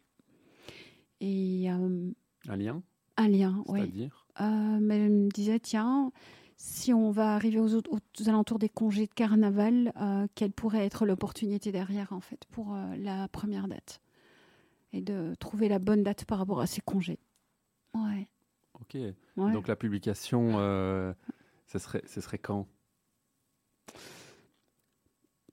Et 1.21 1.71
euh, 1.71 2.11
Un 2.49 2.57
lien? 2.57 2.83
un 3.17 3.29
lien, 3.29 3.63
oui. 3.67 3.81
C'est-à-dire? 3.81 4.27
Euh, 4.41 4.79
mais 4.81 4.99
elle 4.99 5.11
me 5.13 5.29
disait, 5.29 5.59
tiens, 5.59 6.13
si 6.61 6.93
on 6.93 7.11
va 7.13 7.35
arriver 7.35 7.61
aux, 7.61 7.75
autres- 7.75 7.91
aux 7.93 8.29
alentours 8.29 8.59
des 8.59 8.69
congés 8.69 9.07
de 9.07 9.15
carnaval, 9.15 9.93
euh, 10.01 10.27
quelle 10.35 10.53
pourrait 10.53 10.85
être 10.85 11.07
l'opportunité 11.07 11.71
derrière, 11.73 12.13
en 12.13 12.21
fait, 12.21 12.45
pour 12.51 12.75
euh, 12.75 12.97
la 12.97 13.29
première 13.29 13.69
date 13.69 14.01
Et 14.93 15.01
de 15.01 15.35
trouver 15.39 15.69
la 15.69 15.79
bonne 15.79 16.03
date 16.03 16.25
par 16.25 16.39
rapport 16.39 16.61
à 16.61 16.67
ces 16.67 16.81
congés. 16.81 17.21
Ouais. 17.95 18.29
Ok. 18.75 18.95
ouais. 18.95 19.53
Donc 19.53 19.69
la 19.69 19.77
publication, 19.77 20.55
euh, 20.59 21.13
ce, 21.67 21.79
serait, 21.79 22.03
ce 22.07 22.21
serait 22.21 22.39
quand? 22.39 22.67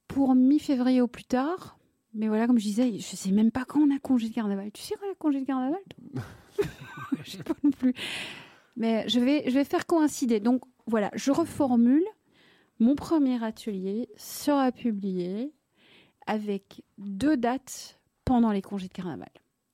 Pour 0.07 0.33
mi-février 0.35 1.01
au 1.01 1.07
plus 1.07 1.24
tard, 1.24 1.77
mais 2.13 2.27
voilà, 2.27 2.47
comme 2.47 2.57
je 2.59 2.63
disais, 2.65 2.97
je 3.00 3.15
sais 3.15 3.31
même 3.31 3.51
pas 3.51 3.65
quand 3.65 3.79
on 3.81 3.95
a 3.95 4.00
congé 4.00 4.29
de 4.29 4.33
carnaval. 4.33 4.71
Tu 4.71 4.81
sais 4.81 4.95
quand 5.00 5.07
on 5.07 5.12
a 5.12 5.15
congé 5.15 5.41
de 5.41 5.45
carnaval 5.45 5.79
Je 7.24 7.31
sais 7.31 7.43
pas 7.43 7.53
non 7.63 7.71
plus. 7.71 7.93
Mais 8.77 9.07
je 9.09 9.19
vais, 9.19 9.43
je 9.50 9.53
vais 9.55 9.63
faire 9.65 9.85
coïncider. 9.85 10.39
Donc 10.39 10.62
voilà, 10.88 11.10
je 11.15 11.32
reformule. 11.32 12.04
Mon 12.80 12.96
premier 12.96 13.42
atelier 13.44 14.10
sera 14.18 14.72
publié 14.72 15.54
avec 16.27 16.84
deux 16.98 17.38
dates 17.38 18.00
pendant 18.25 18.51
les 18.51 18.62
congés 18.62 18.88
de 18.88 18.94
carnaval. 18.94 19.30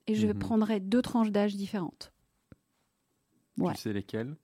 Et 0.06 0.14
je 0.14 0.26
Mhm. 0.28 0.34
prendrai 0.38 0.80
deux 0.80 1.02
tranches 1.02 1.30
d'âge 1.30 1.54
différentes. 1.56 2.12
Ouais. 3.58 3.74
Tu 3.74 3.80
sais 3.82 3.92
lesquels 3.92 4.36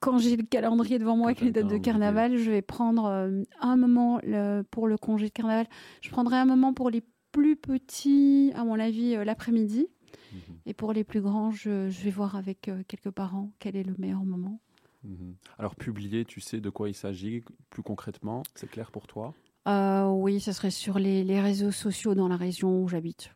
Quand 0.00 0.18
j'ai 0.18 0.36
le 0.36 0.42
calendrier 0.44 0.98
devant 0.98 1.16
moi 1.16 1.28
avec 1.28 1.40
les 1.40 1.50
dates 1.50 1.68
de 1.68 1.78
carnaval, 1.78 2.36
je 2.36 2.50
vais 2.50 2.62
prendre 2.62 3.06
euh, 3.06 3.42
un 3.60 3.76
moment 3.76 4.20
le- 4.22 4.62
pour 4.70 4.86
le 4.88 4.96
congé 4.98 5.26
de 5.28 5.32
carnaval. 5.32 5.66
Je 6.02 6.10
prendrai 6.10 6.36
un 6.36 6.44
moment 6.44 6.74
pour 6.74 6.90
les 6.90 7.02
plus 7.32 7.56
petits, 7.56 8.52
à 8.54 8.64
mon 8.64 8.78
avis, 8.78 9.16
euh, 9.16 9.24
l'après-midi. 9.24 9.88
Mhm, 10.32 10.40
Et 10.66 10.74
pour 10.74 10.92
les 10.92 11.02
plus 11.02 11.20
grands, 11.22 11.50
je, 11.50 11.88
je 11.88 12.02
vais 12.04 12.10
voir 12.10 12.36
avec 12.36 12.68
euh, 12.68 12.82
quelques 12.86 13.10
parents 13.10 13.50
quel 13.58 13.74
est 13.74 13.82
le 13.82 13.94
meilleur 13.98 14.24
moment. 14.24 14.60
Mhm. 15.06 15.36
Alors 15.58 15.74
publier, 15.76 16.24
tu 16.24 16.40
sais 16.40 16.60
de 16.60 16.70
quoi 16.70 16.88
il 16.88 16.94
s'agit 16.94 17.42
plus 17.70 17.82
concrètement 17.82 18.42
C'est 18.54 18.68
clair 18.68 18.90
pour 18.90 19.06
toi? 19.06 19.34
Euh, 19.68 20.06
oui, 20.08 20.40
ce 20.40 20.52
serait 20.52 20.70
sur 20.70 20.98
les, 20.98 21.24
les 21.24 21.40
réseaux 21.40 21.72
sociaux 21.72 22.14
dans 22.14 22.28
la 22.28 22.36
région 22.36 22.82
où 22.82 22.88
j'habite. 22.88 23.32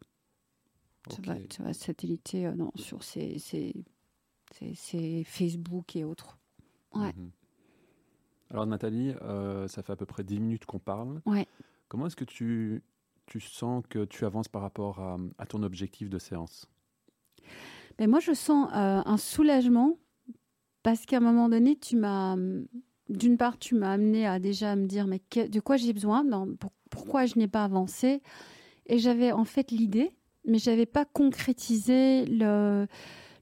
Ça, 1.08 1.16
Ok. 1.18 1.26
va, 1.26 1.34
ça 1.50 1.62
va 1.64 1.72
satelliter 1.72 2.46
euh, 2.46 2.54
non, 2.54 2.70
sur 2.76 3.02
ces, 3.02 3.38
ces, 3.38 3.74
ces- 4.52 4.74
ces 4.74 5.24
Facebook 5.24 5.96
et 5.96 6.04
autres. 6.04 6.38
Ouais. 6.94 7.12
Mhm. 7.16 7.30
Alors 8.50 8.66
Nathalie, 8.66 9.14
euh, 9.22 9.68
ça 9.68 9.82
fait 9.82 9.92
à 9.92 9.96
peu 9.96 10.06
près 10.06 10.24
10 10.24 10.40
minutes 10.40 10.66
qu'on 10.66 10.78
parle. 10.80 11.20
Ouais. 11.26 11.46
Comment 11.88 12.06
est-ce 12.06 12.16
que 12.16 12.24
tu, 12.24 12.82
tu 13.26 13.40
sens 13.40 13.82
que 13.88 14.04
tu 14.04 14.24
avances 14.24 14.48
par 14.48 14.62
rapport 14.62 15.00
à, 15.00 15.18
à 15.38 15.46
ton 15.46 15.62
objectif 15.62 16.08
de 16.10 16.18
séance? 16.18 16.66
Mais 17.98 18.06
moi, 18.06 18.18
je 18.20 18.32
sens 18.32 18.68
un 18.72 19.16
soulagement 19.16 19.98
parce 20.82 21.04
qu'à 21.06 21.18
un 21.18 21.20
moment 21.20 21.48
donné, 21.48 21.76
tu 21.76 21.96
m'as, 21.96 22.36
d'une 23.08 23.36
part, 23.36 23.58
tu 23.58 23.74
m'as 23.74 23.92
amené 23.92 24.26
à 24.26 24.38
déjà 24.38 24.76
me 24.76 24.86
dire 24.86 25.06
mais 25.06 25.20
de 25.48 25.60
quoi 25.60 25.76
j'ai 25.76 25.92
besoin, 25.92 26.24
pourquoi 26.90 27.26
je 27.26 27.38
n'ai 27.38 27.48
pas 27.48 27.64
avancé, 27.64 28.22
et 28.86 28.98
j'avais 28.98 29.32
en 29.32 29.44
fait 29.44 29.70
l'idée, 29.70 30.10
mais 30.46 30.58
j'avais 30.58 30.86
pas 30.86 31.04
concrétisé 31.04 32.24
le 32.26 32.86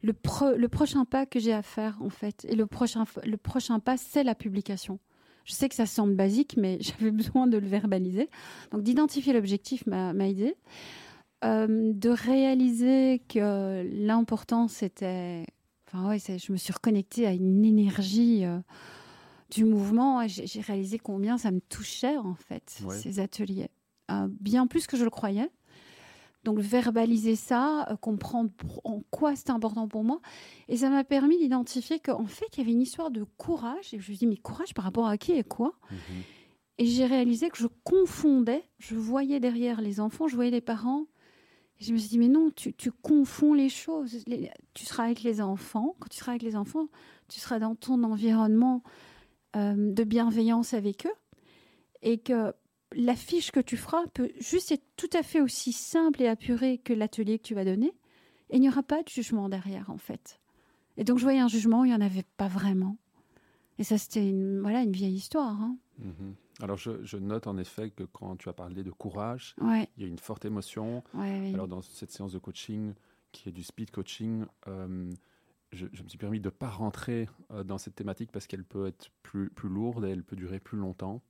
le, 0.01 0.13
pro- 0.13 0.55
le 0.55 0.69
prochain 0.69 1.05
pas 1.05 1.27
que 1.27 1.41
j'ai 1.41 1.53
à 1.53 1.63
faire 1.63 1.99
en 2.01 2.09
fait. 2.11 2.45
Et 2.49 2.55
le 2.55 2.67
prochain 2.67 3.05
le 3.25 3.37
prochain 3.37 3.81
pas, 3.81 3.97
c'est 3.97 4.23
la 4.23 4.35
publication. 4.37 5.01
Je 5.45 5.55
sais 5.55 5.69
que 5.69 5.75
ça 5.75 5.87
semble 5.87 6.15
basique, 6.15 6.57
mais 6.57 6.79
j'avais 6.81 7.11
besoin 7.11 7.47
de 7.47 7.57
le 7.59 7.67
verbaliser. 7.67 8.29
Donc 8.71 8.83
d'identifier 8.83 9.33
l'objectif 9.33 9.87
m'a 9.87 10.13
aidé. 10.27 10.55
Euh, 11.45 11.93
de 11.95 12.11
réaliser 12.11 13.23
que 13.29 13.85
l'important 13.93 14.67
c'était 14.67 15.45
enfin 15.91 16.09
ouais 16.09 16.19
je 16.19 16.53
me 16.53 16.57
suis 16.57 16.73
reconnectée 16.73 17.27
à 17.27 17.33
une 17.33 17.65
énergie 17.65 18.45
euh, 18.45 18.59
du 19.51 19.65
mouvement 19.65 20.21
et 20.23 20.29
j'ai 20.29 20.61
réalisé 20.61 20.99
combien 20.99 21.39
ça 21.39 21.51
me 21.51 21.61
touchait 21.61 22.17
en 22.19 22.35
fait 22.35 22.79
Ouais. 22.85 22.95
ces 22.97 23.21
ateliers 23.21 23.71
Euh, 24.11 24.27
bien 24.41 24.67
plus 24.67 24.87
que 24.87 24.97
je 24.97 25.05
le 25.05 25.11
croyais 25.11 25.51
donc 26.45 26.61
verbaliser 26.61 27.37
ça 27.37 27.87
euh, 27.91 27.97
comprendre 27.97 28.51
en 28.85 29.03
quoi 29.11 29.37
c'était 29.37 29.51
important 29.51 29.87
pour 29.89 30.03
moi 30.05 30.21
et 30.69 30.77
ça 30.79 30.89
m'a 30.89 31.05
permis 31.05 31.37
d'identifier 31.39 31.99
qu'en 32.01 32.25
fait 32.27 32.47
il 32.55 32.59
y 32.59 32.63
avait 32.63 32.73
une 32.73 32.81
histoire 32.83 33.11
de 33.11 33.25
courage 33.25 33.87
et 33.93 33.97
je 33.97 33.97
me 33.97 34.03
suis 34.03 34.17
dit 34.17 34.27
mais 34.27 34.37
courage 34.39 34.73
par 34.75 34.85
rapport 34.85 35.09
à 35.09 35.19
qui 35.19 35.33
et 35.33 35.45
quoi? 35.45 35.73
Mhm. 35.91 35.99
et 36.79 36.87
j'ai 36.87 37.07
réalisé 37.07 37.51
que 37.51 37.59
je 37.59 37.67
confondais, 37.85 38.63
je 38.79 38.95
voyais 38.95 39.41
derrière 39.41 39.81
les 39.81 39.99
enfants, 40.01 40.29
je 40.29 40.37
voyais 40.37 40.53
les 40.53 40.61
parents. 40.63 41.05
Je 41.81 41.93
me 41.93 41.99
suis 41.99 42.09
dit, 42.09 42.19
mais 42.19 42.29
non, 42.29 42.51
tu, 42.51 42.73
confonds 43.03 43.55
les 43.55 43.69
choses. 43.69 44.25
Tu 44.75 44.85
seras 44.85 45.05
avec 45.05 45.23
les 45.23 45.41
enfants. 45.41 45.95
Quand 46.01 46.09
tu 46.09 46.19
seras 46.19 46.33
avec 46.33 46.43
les 46.43 46.57
enfants, 46.57 46.89
tu 47.29 47.39
seras 47.39 47.59
dans 47.61 47.77
ton 47.77 48.03
environnement 48.03 48.83
euh, 49.55 49.93
de 49.93 50.05
bienveillance 50.05 50.75
avec 50.75 51.07
eux. 51.07 51.15
Et 52.03 52.19
que 52.19 52.53
l'affiche 52.93 53.53
que 53.53 53.61
tu 53.61 53.77
feras 53.77 54.05
peut 54.13 54.31
juste 54.41 54.73
être 54.73 54.85
tout 54.97 55.11
à 55.13 55.23
fait 55.23 55.41
aussi 55.41 55.73
simple 55.73 56.23
et 56.23 56.27
apurée 56.29 56.79
que 56.79 56.93
l'atelier 56.93 57.39
que 57.39 57.45
tu 57.45 57.55
vas 57.55 57.65
donner. 57.65 57.95
Et 58.51 58.57
il 58.57 58.61
n'y 58.61 58.69
aura 58.69 58.83
pas 58.83 59.03
de 59.03 59.09
jugement 59.09 59.49
derrière, 59.49 59.91
en 59.91 59.99
fait. 59.99 60.41
Et 60.97 61.05
donc, 61.05 61.19
je 61.19 61.23
voyais 61.23 61.39
un 61.39 61.49
jugement, 61.49 61.85
il 61.85 61.89
n'y 61.91 61.95
en 61.95 62.01
avait 62.01 62.25
pas 62.37 62.49
vraiment. 62.49 62.97
Et 63.79 63.85
ça, 63.85 63.99
c'était 63.99 64.29
une, 64.29 64.61
voilà, 64.61 64.83
une 64.83 64.91
vieille 64.93 65.15
histoire. 65.15 65.61
hein. 65.63 65.77
Mhm. 65.99 66.35
Alors 66.63 66.77
je, 66.77 67.05
je 67.05 67.17
note 67.17 67.47
en 67.47 67.57
effet 67.57 67.91
que 67.91 68.03
quand 68.05 68.37
tu 68.37 68.49
as 68.49 68.53
parlé 68.53 68.83
de 68.83 68.91
courage, 68.91 69.55
Ouais, 69.61 69.89
il 69.97 70.03
y 70.03 70.07
a 70.07 70.09
une 70.09 70.19
forte 70.19 70.45
émotion. 70.45 71.05
ouais. 71.15 71.53
Alors 71.55 71.69
dans 71.69 71.83
cette 71.83 72.11
séance 72.11 72.33
de 72.33 72.39
coaching, 72.39 72.95
qui 73.33 73.49
est 73.49 73.53
du 73.53 73.63
speed 73.63 73.91
coaching, 73.93 74.45
euh, 74.67 75.11
je, 75.73 75.87
je 75.93 76.03
me 76.03 76.09
suis 76.09 76.19
permis 76.19 76.41
de 76.41 76.47
ne 76.47 76.51
pas 76.51 76.69
rentrer 76.69 77.29
euh, 77.53 77.63
dans 77.63 77.79
cette 77.79 77.95
thématique 77.95 78.33
parce 78.33 78.47
qu'elle 78.47 78.65
peut 78.65 78.87
être 78.87 79.11
plus, 79.23 79.51
plus 79.51 79.69
lourde 79.69 80.05
et 80.05 80.11
elle 80.11 80.25
peut 80.25 80.35
durer 80.37 80.59
plus 80.59 80.79
longtemps. 80.79 81.23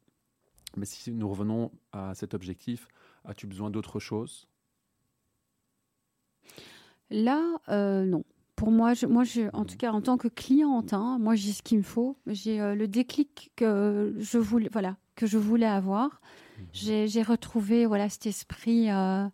Mais 0.77 0.87
si 0.87 1.11
nous 1.13 1.29
revenons 1.29 1.73
à 1.93 2.15
cet 2.15 2.35
objectif, 2.35 2.89
as-tu 3.25 3.47
besoin 3.47 3.71
d'autre 3.71 3.99
chose? 4.01 4.49
Là, 7.11 7.43
euh, 7.69 8.05
non. 8.05 8.25
Pour 8.55 8.71
moi, 8.73 8.93
je, 8.93 9.07
moi 9.07 9.23
je, 9.25 9.43
en 9.55 9.65
tout 9.65 9.77
cas, 9.77 9.93
en 9.93 10.01
tant 10.03 10.19
que 10.19 10.27
cliente, 10.29 10.93
hein, 10.93 11.19
moi, 11.21 11.37
j'ai 11.37 11.53
ce 11.53 11.63
qu'il 11.63 11.79
me 11.79 11.83
faut. 11.83 12.17
J'ai 12.27 12.61
euh, 12.61 12.75
le 12.75 12.89
déclic 12.89 13.53
que 13.57 14.15
je 14.19 14.37
voulais, 14.39 14.69
voilà, 14.73 14.97
que 15.19 15.27
je 15.27 15.37
voulais 15.37 15.67
avoir. 15.67 16.21
J'ai 16.73 17.09
j'ai 17.09 17.23
retrouvé, 17.23 17.87
voilà, 17.87 18.09
cet 18.09 18.27
esprit, 18.27 18.89
euh, 18.91 19.27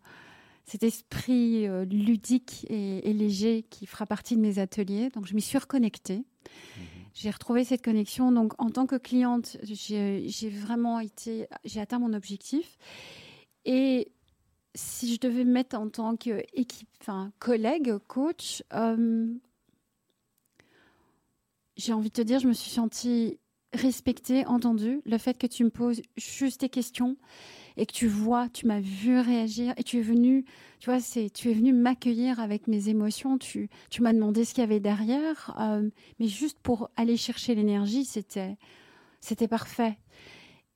cet 0.65 0.81
esprit 0.81 1.67
euh, 1.67 1.85
ludique 1.85 2.65
et, 2.69 3.07
et 3.07 3.13
léger 3.13 3.63
qui 3.69 3.85
fera 3.85 4.07
partie 4.07 4.35
de 4.35 4.41
mes 4.41 4.57
ateliers. 4.57 5.11
Donc, 5.11 5.27
je 5.27 5.35
m'y 5.35 5.41
suis 5.41 5.59
reconnectée. 5.59 6.25
J'ai 7.13 7.29
retrouvé 7.29 7.63
cette 7.63 7.83
connexion. 7.83 8.31
Donc, 8.31 8.53
en 8.59 8.71
tant 8.71 8.87
que 8.87 8.95
cliente, 8.95 9.57
j'ai 9.63 10.27
j'ai 10.27 10.49
vraiment 10.49 10.99
été, 10.99 11.47
j'ai 11.63 11.79
atteint 11.79 11.99
mon 11.99 12.13
objectif. 12.13 12.77
Et 13.65 14.11
si 14.73 15.13
je 15.13 15.19
devais 15.19 15.43
me 15.45 15.51
mettre 15.51 15.77
en 15.77 15.89
tant 15.89 16.15
qu'équipe, 16.17 16.89
enfin, 16.99 17.31
collègue, 17.39 17.95
coach, 18.07 18.63
euh, 18.73 19.27
j'ai 21.77 21.93
envie 21.93 22.09
de 22.09 22.13
te 22.13 22.21
dire, 22.21 22.39
je 22.39 22.47
me 22.47 22.53
suis 22.53 22.71
sentie 22.71 23.39
respectée, 23.75 24.45
entendue. 24.45 25.01
Le 25.05 25.17
fait 25.17 25.37
que 25.37 25.47
tu 25.47 25.63
me 25.63 25.69
poses 25.69 26.01
juste 26.17 26.61
tes 26.61 26.69
questions 26.69 27.17
et 27.77 27.85
que 27.85 27.91
tu 27.91 28.07
vois, 28.07 28.49
tu 28.49 28.67
m'as 28.67 28.79
vu 28.79 29.19
réagir 29.19 29.73
et 29.77 29.83
tu 29.83 29.99
es 29.99 30.01
venu, 30.01 30.45
tu 30.79 30.89
vois, 30.89 30.99
c'est, 30.99 31.29
tu 31.29 31.51
es 31.51 31.53
venu 31.53 31.73
m'accueillir 31.73 32.39
avec 32.39 32.67
mes 32.67 32.89
émotions. 32.89 33.37
Tu, 33.37 33.69
tu 33.89 34.01
m'as 34.01 34.13
demandé 34.13 34.45
ce 34.45 34.53
qu'il 34.53 34.61
y 34.61 34.63
avait 34.63 34.79
derrière, 34.79 35.55
euh, 35.59 35.89
mais 36.19 36.27
juste 36.27 36.59
pour 36.59 36.89
aller 36.95 37.17
chercher 37.17 37.55
l'énergie, 37.55 38.05
c'était, 38.05 38.57
c'était 39.21 39.47
parfait. 39.47 39.97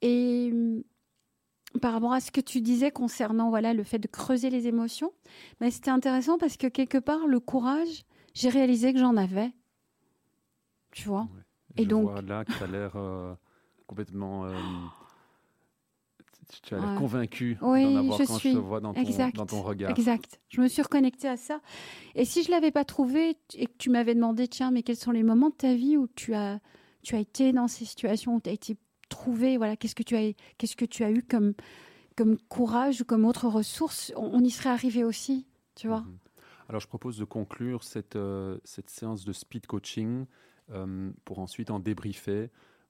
Et 0.02 0.50
hum, 0.52 0.84
par 1.82 1.94
rapport 1.94 2.14
à 2.14 2.20
ce 2.20 2.32
que 2.32 2.42
tu 2.42 2.62
disais 2.62 2.92
concernant 2.92 3.50
voilà 3.50 3.74
le 3.74 3.84
fait 3.84 4.00
de 4.00 4.08
creuser 4.08 4.50
les 4.50 4.68
émotions, 4.68 5.14
mais 5.62 5.72
c'était 5.72 5.92
intéressant 5.92 6.38
parce 6.38 6.58
que 6.58 6.68
quelque 6.68 6.98
part 6.98 7.28
le 7.28 7.40
courage, 7.40 8.06
j'ai 8.34 8.50
réalisé 8.50 8.94
que 8.94 9.00
j'en 9.00 9.18
avais. 9.18 9.52
Tu 10.92 11.08
vois? 11.08 11.28
Et 11.78 11.84
je 11.84 11.88
donc- 11.90 12.10
vois 12.10 12.22
là 12.22 12.46
que 12.46 12.52
tu 12.52 12.64
as 12.64 12.68
l'air 12.68 12.92
euh, 12.96 13.34
complètement... 13.88 14.46
euh, 14.46 14.54
tu- 16.64 16.74
as 16.74 16.80
l'air 16.80 16.96
convaincu 16.98 17.58
Oui, 17.62 17.84
d'en 17.84 18.00
avoir 18.00 18.18
je 18.20 18.24
quand 18.26 18.38
suis. 18.38 18.52
je 18.52 18.56
te 18.58 18.60
vois 18.62 18.80
dans 18.80 18.94
ton, 18.94 19.02
Exact. 19.02 19.36
dans 19.36 19.46
ton 19.46 19.62
regard. 19.62 19.92
Exact. 19.92 20.40
Je 20.50 20.62
me 20.62 20.68
suis 20.68 20.82
reconnectée 20.82 21.28
à 21.28 21.38
ça. 21.38 21.62
Et 22.16 22.26
si 22.26 22.44
je 22.44 22.50
l'avais 22.52 22.72
pas 22.72 22.86
trouvé 22.86 23.38
et 23.54 23.68
que 23.68 23.78
tu 23.78 23.90
m'avais 23.90 24.16
demandé, 24.16 24.48
tiens, 24.48 24.72
mais 24.72 24.82
quels 24.84 24.96
sont 24.96 25.12
les 25.12 25.24
moments 25.24 25.50
de 25.50 25.56
ta 25.56 25.76
vie 25.76 25.96
où 25.96 26.08
tu 26.08 26.34
as, 26.34 26.60
tu 27.04 27.16
as 27.16 27.20
été 27.20 27.54
dans 27.54 27.68
ces 27.68 27.86
situations, 27.86 28.36
où 28.36 28.42
tu 28.42 28.50
as 28.50 28.54
été 28.54 28.78
trouvé, 29.10 29.58
voilà, 29.58 29.76
qu'est-ce 29.76 29.96
que 29.96 30.04
tu 30.04 30.16
as, 30.16 30.34
qu'est-ce 30.58 30.76
que 30.76 30.86
tu 30.86 31.04
as 31.04 31.12
eu 31.12 31.22
comme, 31.22 31.54
comme 32.18 32.38
courage 32.50 33.02
ou 33.02 33.06
comme 33.06 33.26
autre 33.26 33.48
ressource, 33.48 34.12
on, 34.16 34.44
y 34.44 34.50
serait 34.50 34.70
arrivé 34.70 35.04
aussi, 35.04 35.46
tu 35.76 35.88
vois. 35.88 36.02
Mhm. 36.02 36.18
Alors 36.68 36.82
je 36.82 36.88
propose 36.88 37.18
de 37.18 37.26
conclure 37.26 37.84
cette, 37.84 38.18
cette 38.64 38.90
séance 38.92 39.24
de 39.26 39.34
speed 39.34 39.66
coaching 39.66 40.26
pour 41.26 41.40
ensuite 41.40 41.72
en 41.72 41.80
débriefer. 41.80 42.50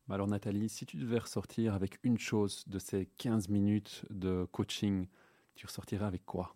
Alors 0.10 0.28
Nathalie, 0.28 0.70
si 0.70 0.86
tu 0.86 0.98
devais 0.98 1.20
ressortir 1.20 1.76
avec 1.76 2.00
une 2.04 2.18
chose 2.18 2.64
de 2.68 2.80
ces 2.80 3.08
15 3.18 3.50
minutes 3.50 4.06
de 4.10 4.48
coaching, 4.52 5.08
tu 5.56 5.68
ressortirais 5.68 6.06
avec 6.06 6.26
quoi? 6.26 6.56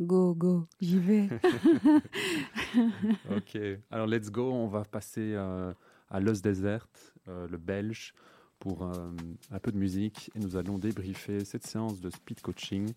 Go, 0.00 0.34
go, 0.34 0.66
j'y 0.80 0.98
vais. 0.98 1.28
ok, 3.30 3.58
alors 3.90 4.06
let's 4.06 4.30
go, 4.30 4.50
on 4.50 4.68
va 4.68 4.84
passer 4.84 5.34
euh, 5.34 5.74
à 6.08 6.20
Los 6.20 6.40
Desert, 6.40 6.88
euh, 7.28 7.46
le 7.48 7.58
belge, 7.58 8.14
pour 8.60 8.84
euh, 8.84 9.10
un 9.50 9.58
peu 9.58 9.72
de 9.72 9.76
musique 9.76 10.30
et 10.34 10.38
nous 10.38 10.56
allons 10.56 10.78
débriefer 10.78 11.44
cette 11.44 11.66
séance 11.66 12.00
de 12.00 12.08
speed 12.10 12.40
coaching 12.40 12.94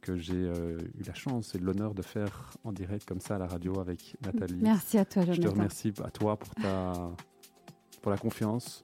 que 0.00 0.16
j'ai 0.16 0.34
eu 0.34 1.02
la 1.06 1.14
chance 1.14 1.54
et 1.54 1.58
l'honneur 1.58 1.94
de 1.94 2.02
faire 2.02 2.50
en 2.64 2.72
direct 2.72 3.06
comme 3.06 3.20
ça 3.20 3.36
à 3.36 3.38
la 3.38 3.46
radio 3.46 3.78
avec 3.80 4.16
Nathalie. 4.24 4.58
Merci 4.60 4.98
à 4.98 5.04
toi, 5.04 5.22
Jonathan. 5.22 5.42
Je 5.42 5.48
te 5.48 5.52
remercie 5.52 5.92
à 6.04 6.10
toi 6.10 6.36
pour, 6.36 6.54
ta, 6.54 6.92
pour 8.02 8.10
la 8.10 8.18
confiance, 8.18 8.82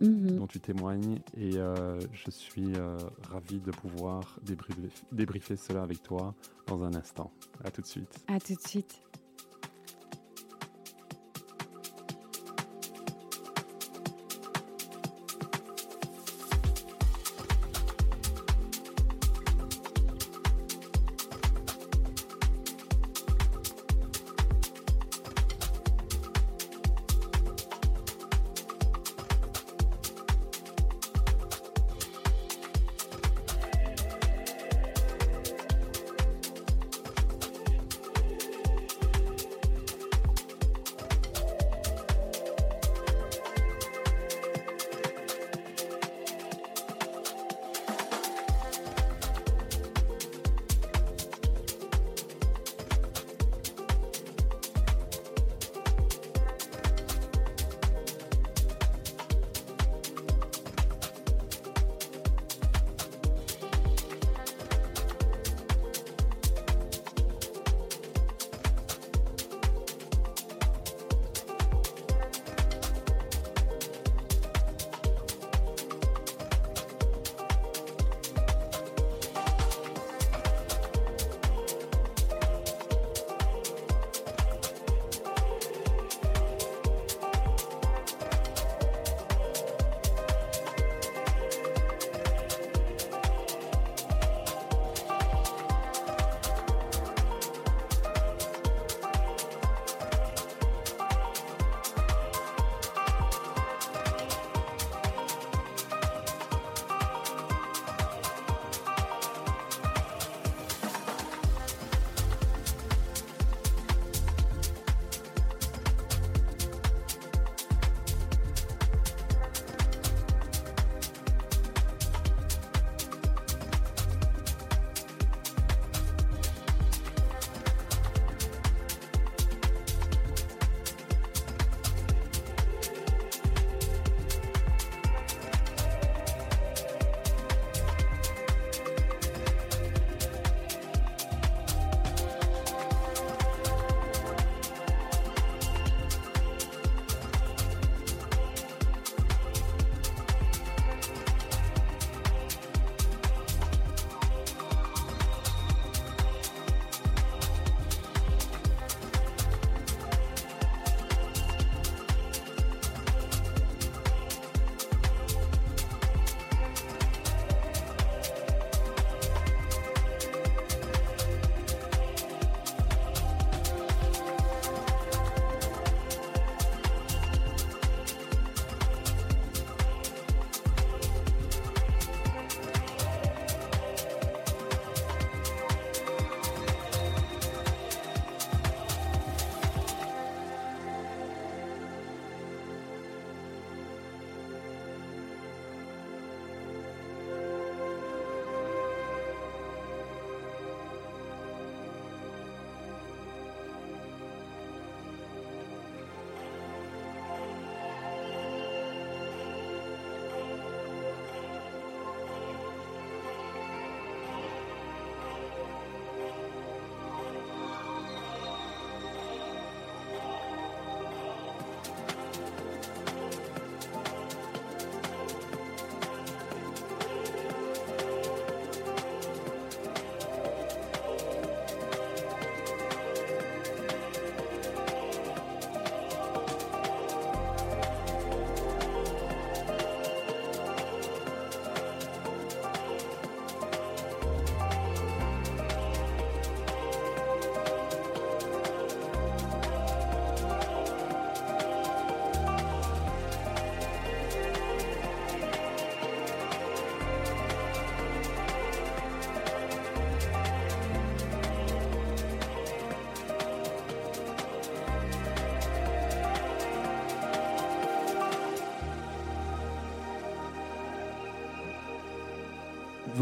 Mhm. 0.00 0.38
dont 0.38 0.46
tu 0.48 0.58
témoignes. 0.58 1.20
Et 1.36 1.56
euh, 1.56 2.00
je 2.12 2.30
suis 2.30 2.74
euh, 2.76 2.96
ravi 3.30 3.60
de 3.60 3.70
pouvoir 3.70 4.38
débriefer, 4.42 4.80
débriefer 5.12 5.54
cela 5.56 5.82
avec 5.82 6.02
toi 6.02 6.34
dans 6.66 6.82
un 6.82 6.94
instant. 6.94 7.30
À 7.62 7.70
tout 7.70 7.80
de 7.80 7.86
suite. 7.86 8.24
À 8.26 8.40
tout 8.40 8.54
de 8.54 8.60
suite. 8.60 9.00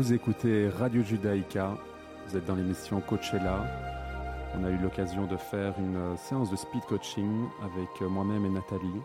Vous 0.02 0.12
écoutez 0.12 0.68
Radio 0.68 1.00
Judaïka, 1.00 1.78
vous 2.26 2.36
êtes 2.36 2.44
dans 2.44 2.56
l'émission 2.56 3.00
Coachella. 3.00 3.64
On 4.56 4.64
a 4.64 4.70
eu 4.70 4.76
l'occasion 4.76 5.28
de 5.28 5.36
faire 5.36 5.78
une 5.78 5.94
euh, 5.94 6.16
séance 6.16 6.50
de 6.50 6.56
speed 6.56 6.82
coaching 6.88 7.46
avec 7.62 7.88
euh, 8.02 8.08
moi-même 8.08 8.44
et 8.44 8.48
Nathalie. 8.48 9.00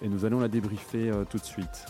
Et 0.00 0.08
nous 0.08 0.24
allons 0.24 0.38
la 0.38 0.46
débriefer 0.46 1.10
euh, 1.10 1.24
tout 1.24 1.38
de 1.38 1.42
suite. 1.42 1.84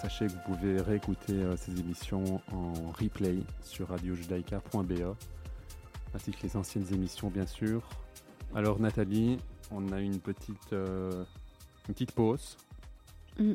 Sachez 0.00 0.28
que 0.28 0.34
vous 0.34 0.54
pouvez 0.54 0.80
réécouter 0.80 1.44
ces 1.56 1.80
émissions 1.80 2.40
en 2.52 2.92
replay 2.92 3.38
sur 3.60 3.88
radiojudaïka.be, 3.88 5.16
ainsi 6.14 6.30
que 6.30 6.42
les 6.44 6.56
anciennes 6.56 6.86
émissions 6.92 7.28
bien 7.28 7.46
sûr. 7.46 7.82
Alors 8.54 8.78
Nathalie, 8.78 9.40
on 9.72 9.90
a 9.90 10.00
eu 10.00 10.04
une 10.04 10.20
petite, 10.20 10.70
une 10.70 11.26
petite 11.88 12.12
pause. 12.12 12.56
Mm. 13.40 13.54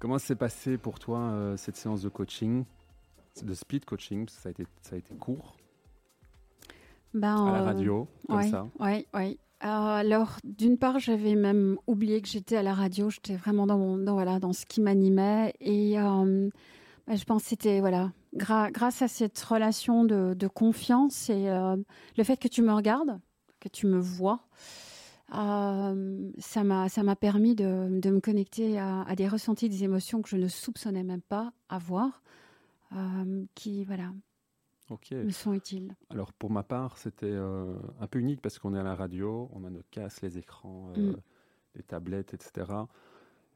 Comment 0.00 0.18
s'est 0.18 0.34
passé 0.34 0.76
pour 0.76 0.98
toi 0.98 1.54
cette 1.56 1.76
séance 1.76 2.02
de 2.02 2.08
coaching, 2.08 2.64
de 3.42 3.54
speed 3.54 3.84
coaching, 3.84 4.28
ça 4.28 4.48
a 4.48 4.50
été, 4.50 4.66
ça 4.82 4.96
a 4.96 4.98
été 4.98 5.14
court 5.14 5.56
ben, 7.14 7.46
à 7.46 7.52
la 7.52 7.60
euh, 7.60 7.64
radio, 7.64 8.08
comme 8.28 8.42
ça 8.42 8.68
Oui, 8.78 9.06
oui. 9.14 9.38
Alors, 9.60 10.38
d'une 10.42 10.78
part, 10.78 10.98
j'avais 10.98 11.34
même 11.34 11.76
oublié 11.86 12.22
que 12.22 12.28
j'étais 12.28 12.56
à 12.56 12.62
la 12.62 12.72
radio. 12.72 13.10
J'étais 13.10 13.36
vraiment 13.36 13.66
dans, 13.66 13.76
mon, 13.76 13.98
dans, 13.98 14.14
voilà, 14.14 14.38
dans 14.38 14.54
ce 14.54 14.64
qui 14.64 14.80
m'animait. 14.80 15.52
Et 15.60 16.00
euh, 16.00 16.48
ben, 17.06 17.16
je 17.16 17.24
pense 17.24 17.42
que 17.42 17.48
c'était 17.50 17.80
voilà, 17.80 18.10
grâce 18.32 19.02
à 19.02 19.08
cette 19.08 19.38
relation 19.40 20.04
de, 20.04 20.34
de 20.34 20.46
confiance 20.48 21.28
et 21.28 21.50
euh, 21.50 21.76
le 22.16 22.24
fait 22.24 22.38
que 22.38 22.48
tu 22.48 22.62
me 22.62 22.72
regardes, 22.72 23.20
que 23.60 23.68
tu 23.68 23.86
me 23.86 23.98
vois, 23.98 24.46
euh, 25.34 26.30
ça 26.38 26.64
m'a 26.64 27.16
permis 27.16 27.54
de, 27.54 28.00
de, 28.00 28.10
me 28.10 28.20
connecter 28.20 28.78
à, 28.78 29.02
à, 29.02 29.14
des 29.14 29.28
ressentis, 29.28 29.68
des 29.68 29.84
émotions 29.84 30.22
que 30.22 30.28
je 30.28 30.36
ne 30.36 30.48
soupçonnais 30.48 31.04
même 31.04 31.20
pas 31.20 31.52
avoir, 31.68 32.22
qui 33.54 33.84
voilà, 33.84 34.12
Ok. 34.90 35.12
me 35.12 35.30
sont 35.30 35.52
utiles. 35.52 35.94
Alors 36.10 36.32
pour 36.32 36.50
ma 36.50 36.64
part, 36.64 36.98
c'était 36.98 37.26
euh, 37.26 37.74
un 38.00 38.06
peu 38.08 38.18
unique 38.18 38.42
parce 38.42 38.58
qu'on 38.58 38.74
est 38.74 38.78
à 38.78 38.82
la 38.82 38.96
radio, 38.96 39.48
on 39.52 39.64
a 39.64 39.70
nos 39.70 39.82
casques, 39.90 40.22
les 40.22 40.36
écrans, 40.36 40.92
euh, 40.96 41.12
mm. 41.12 41.16
les 41.76 41.82
tablettes, 41.84 42.34
etc. 42.34 42.66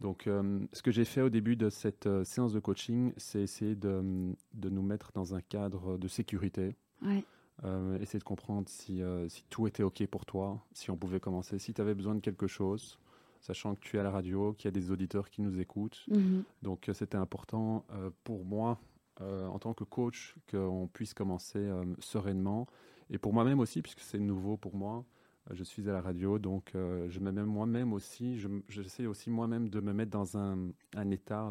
Donc 0.01 0.27
euh, 0.27 0.61
ce 0.73 0.83
que 0.83 0.93
j'ai 0.93 1.05
fait 1.05 1.23
au 1.23 1.31
début 1.31 1.57
de 1.57 1.71
cette 1.71 2.09
séance 2.25 2.53
de 2.53 2.61
coaching, 2.61 3.13
c'est 3.17 3.41
essayer 3.41 3.75
de, 3.75 4.33
de, 4.55 4.69
nous 4.69 4.83
mettre 4.83 5.11
dans 5.13 5.35
un 5.35 5.41
cadre 5.41 5.99
de 5.99 6.09
sécurité. 6.09 6.77
essayer 7.03 8.19
de 8.19 8.25
comprendre 8.25 8.69
si, 8.69 9.03
si, 9.29 9.45
tout 9.51 9.67
était 9.67 9.83
OK 9.83 10.07
pour 10.07 10.27
toi, 10.27 10.65
si 10.73 10.91
on 10.91 10.97
pouvait 10.97 11.21
commencer, 11.21 11.59
si 11.59 11.75
tu 11.75 11.81
avais 11.81 11.95
besoin 11.95 12.15
de 12.15 12.21
quelque 12.21 12.47
chose, 12.47 12.99
sachant 13.41 13.75
que 13.75 13.81
tu 13.81 13.97
es 13.97 14.01
à 14.01 14.03
la 14.05 14.11
radio, 14.11 14.53
qu'il 14.53 14.67
y 14.67 14.69
a 14.69 14.73
des 14.73 14.91
auditeurs 14.91 15.31
qui 15.31 15.43
nous 15.43 15.59
écoutent. 15.59 16.05
Mm-hmm. 16.11 16.43
Donc 16.63 16.91
c'était 16.93 17.17
important 17.17 17.85
pour 18.23 18.45
moi 18.45 18.79
euh, 19.21 19.47
en 19.47 19.61
tant 19.61 19.75
que 19.75 19.85
coach 19.85 20.35
qu'on 20.51 20.89
puisse 20.93 21.15
commencer 21.15 21.61
euh, 21.61 21.85
sereinement. 22.01 22.67
Et 23.11 23.19
pour 23.19 23.33
moi-même 23.33 23.61
aussi, 23.61 23.81
puisque 23.81 24.01
c'est 24.01 24.19
nouveau 24.19 24.57
pour 24.57 24.75
moi, 24.75 25.05
euh, 25.49 25.55
je 25.55 25.63
suis 25.63 25.89
à 25.89 25.93
la 25.93 26.01
radio, 26.01 26.41
donc 26.41 26.73
je 26.75 27.21
me 27.21 27.31
mets 27.31 27.45
moi-même 27.45 27.93
aussi, 27.93 28.43
j'essaie 28.69 29.07
aussi 29.07 29.31
moi-même 29.31 29.69
de 29.69 29.79
me 29.79 29.93
mettre 29.93 30.11
dans 30.11 30.37
un, 30.37 30.71
un 30.97 31.11
état 31.11 31.49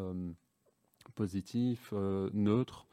positif, 1.15 1.93
neutre, 2.33 2.85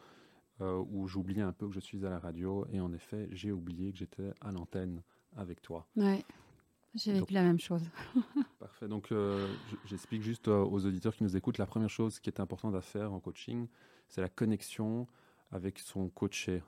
où 0.61 1.09
j'oublie 1.09 1.40
un 1.40 1.52
peu 1.52 1.66
que 1.66 1.74
je 1.74 1.80
suis 1.80 2.06
à 2.06 2.11
la 2.11 2.20
radio. 2.20 2.64
Et 2.72 2.80
en 2.80 2.92
effet, 2.92 3.28
j'ai 3.33 3.50
oublié 3.50 3.90
que 3.90 3.98
j'étais 3.98 4.33
à 4.40 4.52
l'antenne 4.52 5.02
avec 5.37 5.62
toi. 5.62 5.87
Ouais. 5.96 6.24
J'ai 6.94 7.12
vécu 7.12 7.33
la 7.35 7.42
même 7.42 7.59
chose. 7.59 7.83
parfait. 8.61 8.87
Donc, 8.87 9.12
j'explique 9.87 10.22
juste 10.22 10.46
aux 10.46 10.87
auditeurs 10.87 11.16
qui 11.16 11.24
nous 11.24 11.37
écoutent 11.37 11.59
la 11.59 11.66
première 11.66 11.90
chose 11.90 12.20
qui 12.20 12.30
est 12.30 12.38
importante 12.40 12.76
à 12.76 12.83
faire 12.83 13.12
en 13.12 13.18
coaching, 13.18 13.66
c'est 14.11 14.20
la 14.20 14.29
connexion 14.29 15.07
avec 15.53 15.79
son 15.79 16.09
coaché 16.11 16.62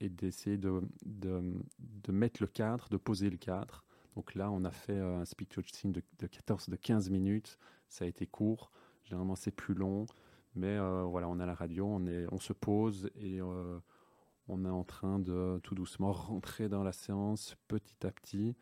et 0.00 0.08
d'essayer 0.08 0.56
de, 0.56 0.82
de, 1.04 2.12
mettre 2.12 2.42
le 2.42 2.48
cadre, 2.48 2.88
de 2.88 2.96
poser 2.96 3.30
le 3.30 3.36
cadre. 3.36 3.84
Donc 4.16 4.34
là, 4.34 4.50
on 4.50 4.64
a 4.64 4.70
fait 4.70 4.98
euh, 4.98 5.20
un 5.20 5.24
speak 5.24 5.54
coaching 5.54 5.92
de, 5.92 6.02
de 6.18 6.26
14, 6.26 6.68
de 6.68 6.76
15 6.76 7.10
minutes. 7.10 7.58
Ça 7.88 8.04
a 8.04 8.08
été 8.08 8.26
court. 8.26 8.70
Généralement, 9.04 9.36
c'est 9.36 9.50
plus 9.50 9.74
long. 9.74 10.06
Mais 10.54 10.76
euh, 10.78 11.02
voilà, 11.02 11.28
on 11.28 11.38
à 11.38 11.46
la 11.46 11.54
radio, 11.54 11.86
on, 11.86 12.06
est, 12.06 12.26
on 12.32 12.38
se 12.38 12.52
pose 12.52 13.10
et 13.16 13.40
euh, 13.40 13.78
on 14.48 14.64
est 14.64 14.70
en 14.70 14.84
train 14.84 15.18
de 15.18 15.60
tout 15.62 15.74
doucement 15.74 16.12
rentrer 16.12 16.68
dans 16.68 16.82
la 16.82 16.92
séance 16.92 17.56
petit 17.68 18.06
à 18.06 18.10
petit. 18.10 18.56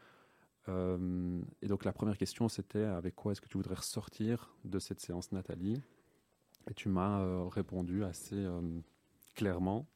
et 0.68 1.66
donc 1.66 1.84
la 1.84 1.92
première 1.92 2.16
question, 2.16 2.48
c'était 2.48 2.84
avec 2.84 3.14
quoi 3.14 3.32
est-ce 3.32 3.40
que 3.40 3.48
tu 3.48 3.58
voudrais 3.58 3.74
ressortir 3.74 4.54
de 4.64 4.78
cette 4.78 5.00
séance, 5.00 5.32
Nathalie? 5.32 5.82
Et 6.70 6.74
tu 6.74 6.88
m'as 6.88 7.20
euh, 7.20 7.44
répondu 7.48 8.04
assez 8.04 8.36
euh, 8.36 8.60
clairement. 9.34 9.86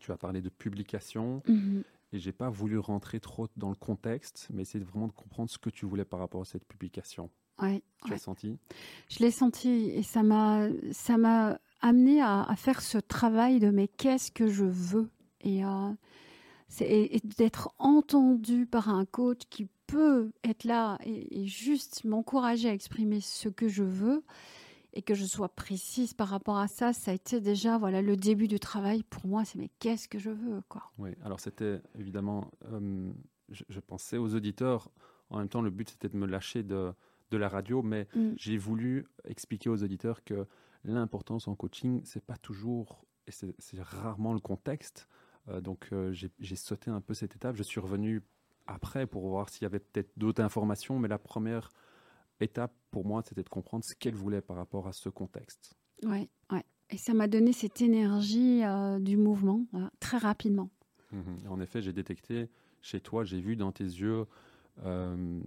Tu 0.00 0.12
as 0.12 0.16
parlé 0.16 0.40
de 0.40 0.48
publication. 0.48 1.42
Mhm. 1.48 1.84
Et 2.12 2.18
j'ai 2.18 2.32
pas 2.32 2.48
voulu 2.48 2.78
rentrer 2.78 3.18
trop 3.18 3.48
dans 3.56 3.70
le 3.70 3.74
contexte, 3.74 4.48
mais 4.52 4.62
essayer 4.62 4.84
vraiment 4.84 5.08
de 5.08 5.12
comprendre 5.12 5.50
ce 5.50 5.58
que 5.58 5.70
tu 5.70 5.84
voulais 5.84 6.04
par 6.04 6.20
rapport 6.20 6.42
à 6.42 6.44
cette 6.44 6.64
publication. 6.64 7.28
Ouais, 7.60 7.82
tu 8.04 8.10
l'as 8.10 8.18
senti? 8.18 8.56
Je 9.08 9.18
l'ai 9.18 9.30
senti 9.30 9.68
et 9.68 10.02
ça 10.02 10.22
m'a 10.22 10.68
ça 10.92 11.16
m'a 11.16 11.58
amené 11.80 12.20
à, 12.22 12.46
faire 12.56 12.80
ce 12.80 12.98
travail 12.98 13.58
de 13.58 13.70
mais 13.70 13.88
qu'est-ce 13.88 14.30
que 14.30 14.46
je 14.46 14.64
veux? 14.64 15.10
Et, 15.40 15.64
euh, 15.64 15.92
et 16.80 17.20
d'être 17.36 17.74
entendu 17.78 18.66
par 18.66 18.88
un 18.88 19.04
coach 19.04 19.40
qui 19.50 19.68
peut 19.86 20.32
être 20.44 20.64
là 20.64 20.98
et, 21.04 21.42
et 21.42 21.46
juste 21.46 22.04
m'encourager 22.04 22.68
à 22.68 22.72
exprimer 22.72 23.20
ce 23.20 23.48
que 23.48 23.68
je 23.68 23.82
veux 23.82 24.24
et 24.94 25.02
que 25.02 25.14
je 25.14 25.24
sois 25.24 25.48
précise 25.48 26.14
par 26.14 26.28
rapport 26.28 26.56
à 26.56 26.68
ça, 26.68 26.92
ça 26.92 27.10
a 27.10 27.14
été 27.14 27.40
déjà 27.40 27.78
voilà 27.78 28.00
le 28.00 28.16
début 28.16 28.48
du 28.48 28.60
travail 28.60 29.02
pour 29.02 29.26
moi. 29.26 29.44
C'est 29.44 29.58
mais 29.58 29.70
qu'est-ce 29.80 30.08
que 30.08 30.18
je 30.18 30.30
veux 30.30 30.62
quoi? 30.68 30.90
Oui, 30.98 31.10
alors 31.24 31.40
c'était 31.40 31.80
évidemment, 31.98 32.50
euh, 32.72 33.10
je, 33.50 33.80
pensais 33.80 34.16
aux 34.16 34.34
auditeurs. 34.34 34.90
En 35.30 35.38
même 35.38 35.48
temps, 35.48 35.62
le 35.62 35.70
but 35.70 35.90
c'était 35.90 36.08
de 36.08 36.16
me 36.16 36.26
lâcher 36.26 36.62
de, 36.62 36.92
de 37.30 37.36
la 37.36 37.48
radio, 37.48 37.82
mais 37.82 38.06
mm. 38.14 38.34
j'ai 38.36 38.56
voulu 38.56 39.06
expliquer 39.24 39.68
aux 39.68 39.82
auditeurs 39.82 40.22
que 40.22 40.46
l'importance 40.84 41.48
en 41.48 41.56
coaching, 41.56 42.00
c'est 42.04 42.24
pas 42.24 42.36
toujours, 42.36 43.04
et 43.26 43.32
c'est 43.32 43.82
rarement 43.82 44.32
le 44.32 44.40
contexte. 44.40 45.08
Euh, 45.48 45.60
donc 45.60 45.88
euh, 45.92 46.12
j'ai 46.12 46.56
sauté 46.56 46.90
un 46.90 47.00
peu 47.00 47.14
cette 47.14 47.34
étape. 47.34 47.56
Je 47.56 47.62
suis 47.64 47.80
revenu 47.80 48.22
après 48.66 49.06
pour 49.06 49.28
voir 49.28 49.48
s'il 49.48 49.62
y 49.62 49.66
avait 49.66 49.80
peut-être 49.80 50.10
d'autres 50.16 50.42
informations, 50.42 50.98
mais 50.98 51.08
la 51.08 51.18
première 51.18 51.70
étape 52.44 52.72
pour 52.90 53.04
moi, 53.04 53.22
c'était 53.26 53.42
de 53.42 53.48
comprendre 53.48 53.84
ce 53.84 53.94
qu'elle 53.94 54.14
voulait 54.14 54.40
par 54.40 54.56
rapport 54.56 54.86
à 54.86 54.92
ce 54.92 55.08
contexte. 55.08 55.74
Oui, 56.04 56.28
ouais. 56.52 56.64
Et 56.90 56.96
ça 56.96 57.14
m'a 57.14 57.26
donné 57.26 57.52
cette 57.52 57.80
énergie 57.80 58.62
euh, 58.62 58.98
du 58.98 59.16
mouvement 59.16 59.66
euh, 59.74 59.88
très 60.00 60.18
rapidement. 60.18 60.70
Mhm. 61.12 61.50
En 61.50 61.60
effet, 61.60 61.82
j'ai 61.82 61.92
détecté 61.92 62.48
chez 62.82 63.00
toi, 63.00 63.24
j'ai 63.24 63.40
vu 63.40 63.56
dans 63.56 63.72
tes 63.72 63.84
yeux 63.84 64.26
euh, 64.84 65.40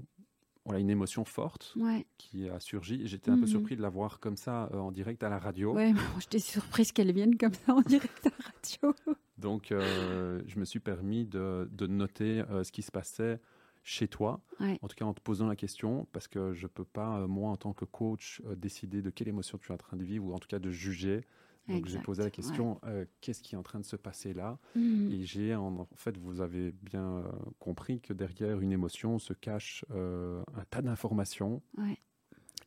voilà, 0.65 0.79
une 0.81 0.89
émotion 0.89 1.23
forte 1.23 1.77
qui 2.17 2.49
a 2.49 2.60
surgi. 2.60 3.07
J'étais 3.07 3.31
un 3.31 3.36
peu 3.36 3.41
mhm. 3.41 3.47
surpris 3.47 3.77
de 3.77 3.81
la 3.81 3.89
voir 3.89 4.19
comme 4.19 4.36
ça 4.36 4.69
en 4.73 4.91
direct 4.91 5.23
à 5.23 5.29
la 5.29 5.39
radio. 5.39 5.73
Oui, 5.75 5.93
j'étais 6.19 6.39
surprise 6.39 6.91
qu'elle 6.91 7.13
vienne 7.13 7.38
comme 7.38 7.53
ça 7.53 7.73
en 7.73 7.81
direct 7.81 8.25
à 8.25 8.29
la 8.29 8.45
radio. 8.45 9.15
Donc, 9.38 9.67
je 9.69 10.60
me 10.60 10.65
suis 10.65 10.79
permis 10.79 11.25
de, 11.25 11.69
de 11.71 11.88
noter 11.88 12.43
ce 12.63 12.71
qui 12.73 12.81
se 12.81 12.91
passait 12.91 13.39
chez 13.88 14.10
toi, 14.10 14.41
en 14.60 14.88
tout 14.89 14.95
cas 14.97 15.06
en 15.06 15.13
te 15.13 15.21
posant 15.21 15.47
la 15.47 15.56
question, 15.56 16.10
parce 16.12 16.28
que 16.28 16.54
je 16.54 16.63
ne 16.63 16.67
peux 16.67 16.84
pas, 16.84 17.19
euh, 17.19 17.28
moi, 17.28 17.52
en 17.52 17.56
tant 17.56 17.71
que 17.71 17.86
coach, 17.86 18.41
euh, 18.45 18.54
décider 18.54 19.02
de 19.02 19.10
quelle 19.10 19.30
émotion 19.30 19.58
tu 19.58 19.71
es 19.71 19.73
en 19.73 19.78
train 19.78 19.95
de 19.95 20.04
vivre, 20.04 20.26
ou 20.26 20.34
en 20.34 20.39
tout 20.39 20.50
cas 20.50 20.60
de 20.60 20.69
juger. 20.69 21.21
Donc 21.69 21.86
j'ai 21.86 22.00
posé 22.00 22.21
la 22.21 22.30
question, 22.30 22.80
euh, 22.86 23.06
qu'est-ce 23.21 23.41
qui 23.41 23.56
est 23.56 23.58
en 23.58 23.63
train 23.63 23.80
de 23.80 23.86
se 23.86 23.95
passer 23.95 24.34
là? 24.34 24.58
Mmh. 24.76 25.12
Et 25.12 25.23
j'ai, 25.23 25.56
en, 25.56 25.88
fait, 25.95 26.17
vous 26.17 26.41
avez 26.41 26.73
bien 26.73 27.23
compris 27.60 28.02
que 28.02 28.12
derrière 28.12 28.60
une 28.60 28.73
émotion 28.73 29.19
se 29.19 29.34
cache 29.34 29.86
un 29.89 30.65
tas 30.69 30.82
d'informations. 30.82 31.62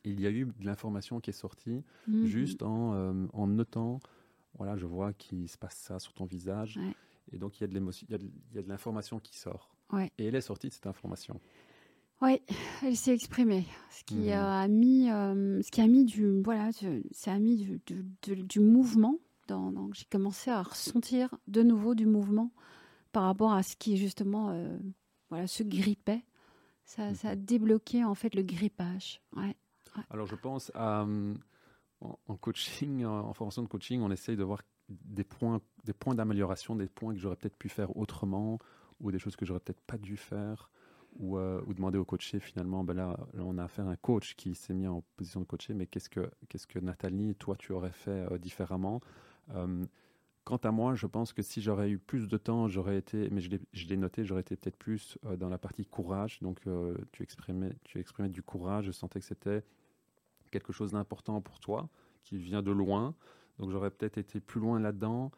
Il 0.03 0.19
y 0.19 0.25
a 0.25 0.31
eu 0.31 0.45
de 0.45 0.65
l'information 0.65 1.19
qui 1.19 1.29
est 1.29 1.33
sortie 1.33 1.83
mmh. 2.07 2.25
juste 2.25 2.63
en, 2.63 3.27
en, 3.31 3.47
notant, 3.47 3.99
voilà, 4.55 4.75
je 4.75 4.87
vois 4.87 5.13
qu'il 5.13 5.47
se 5.49 5.57
passe 5.57 5.75
ça 5.75 5.99
sur 5.99 6.13
ton 6.13 6.25
visage. 6.25 6.79
Et 7.31 7.37
donc 7.37 7.59
il 7.59 7.61
y 7.61 7.63
a 7.63 7.67
de 7.67 7.73
l'émotion, 7.73 8.07
il 8.09 8.55
y 8.55 8.59
a 8.59 8.61
de 8.63 8.69
l'information 8.69 9.19
qui 9.19 9.37
sort. 9.37 9.75
Et 10.17 10.25
elle 10.25 10.35
est 10.35 10.41
sortie 10.41 10.69
de 10.69 10.73
cette 10.73 10.87
information. 10.87 11.39
Oui, 12.21 12.39
elle 12.83 12.95
s'est 12.95 13.13
exprimée, 13.13 13.65
ce 13.89 14.03
qui 14.03 14.27
mhm. 14.27 14.31
a 14.33 14.67
mis, 14.67 15.09
euh, 15.09 15.61
ce 15.63 15.71
qui 15.71 15.81
a 15.81 15.87
mis 15.87 16.05
du, 16.05 16.41
voilà, 16.43 16.69
ça 17.11 17.33
a 17.33 17.39
mis 17.39 17.57
du, 17.57 17.81
du, 18.21 18.59
mouvement. 18.59 19.17
Dans, 19.47 19.91
j'ai 19.91 20.05
commencé 20.05 20.51
à 20.51 20.61
ressentir 20.61 21.33
de 21.47 21.63
nouveau 21.63 21.95
du 21.95 22.05
mouvement 22.05 22.51
par 23.11 23.23
rapport 23.23 23.53
à 23.53 23.63
ce 23.63 23.75
qui 23.75 23.97
justement, 23.97 24.51
euh, 24.51 24.77
voilà, 25.29 25.47
se 25.47 25.63
grippait. 25.63 26.23
Ça, 26.85 27.13
ça, 27.15 27.29
a 27.29 27.35
mhm. 27.35 27.45
débloqué 27.45 28.03
en 28.03 28.13
fait 28.13 28.35
le 28.35 28.43
grippage. 28.43 29.21
Ouais. 29.35 29.55
Alors 30.09 30.27
je 30.27 30.35
pense 30.35 30.71
à, 30.75 31.01
euh, 31.01 31.33
en, 32.01 32.37
coaching, 32.37 33.03
en 33.03 33.33
formation 33.33 33.63
de 33.63 33.67
coaching, 33.67 34.01
on 34.01 34.11
essaye 34.11 34.37
de 34.37 34.43
voir 34.43 34.61
des 34.89 35.23
points, 35.23 35.59
des 35.85 35.93
points 35.93 36.15
d'amélioration, 36.15 36.75
des 36.75 36.87
points 36.87 37.13
que 37.13 37.19
j'aurais 37.19 37.35
peut-être 37.35 37.57
pu 37.57 37.69
faire 37.69 37.95
autrement, 37.97 38.59
ou 39.01 39.11
des 39.11 39.19
choses 39.19 39.35
que 39.35 39.45
j'aurais 39.45 39.59
peut-être 39.59 39.81
pas 39.81 39.97
dû 39.97 40.17
faire 40.17 40.69
ou, 41.17 41.37
euh, 41.37 41.61
demander 41.67 41.97
au 41.97 42.05
coaché 42.05 42.39
finalement 42.39 42.83
ben 42.83 42.93
là, 42.93 43.17
on 43.37 43.57
a 43.57 43.63
affaire 43.63 43.87
à 43.87 43.91
un 43.91 43.95
coach 43.97 44.35
qui 44.35 44.55
s'est 44.55 44.73
mis 44.73 44.87
en 44.87 45.03
position 45.17 45.41
de 45.41 45.45
coacher 45.45 45.73
mais 45.73 45.85
qu'est-ce 45.85 46.09
que 46.09 46.29
qu'est-ce 46.47 46.67
que 46.67 46.79
Nathalie 46.79 47.35
toi 47.35 47.55
tu 47.57 47.73
aurais 47.73 47.91
fait 47.91 48.31
euh, 48.31 48.37
différemment? 48.37 49.01
Quant 50.43 50.57
à 50.57 50.71
moi, 50.71 50.95
je 50.95 51.05
pense 51.05 51.33
que 51.33 51.43
si 51.43 51.61
j'aurais 51.61 51.91
eu 51.91 51.99
plus 51.99 52.27
de 52.27 52.37
temps, 52.37 52.67
j'aurais 52.67 52.97
été, 52.97 53.29
mais 53.29 53.41
je 53.41 53.87
l'ai 53.87 53.97
noté, 53.97 54.25
j'aurais 54.25 54.41
été 54.41 54.55
peut-être 54.55 54.77
plus 54.77 55.19
dans 55.37 55.49
la 55.49 55.59
partie 55.59 55.85
courage. 55.85 56.39
Donc, 56.41 56.61
tu, 57.11 57.21
exprimais, 57.21 57.73
tu 57.83 57.99
exprimais 57.99 58.29
du 58.29 58.41
courage. 58.41 58.85
Je 58.85 58.91
sentais 58.91 59.19
que 59.19 59.25
c'était 59.25 59.63
quelque 60.49 60.73
chose 60.73 60.93
d'important 60.93 61.41
pour 61.41 61.59
toi, 61.59 61.89
qui 62.23 62.37
vient 62.37 62.63
de 62.63 62.71
loin. 62.71 63.13
Donc, 63.59 63.69
j'aurais 63.69 63.91
peut-être 63.91 64.17
été 64.17 64.39
plus 64.39 64.59
loin 64.59 64.79
là-dedans. 64.79 65.31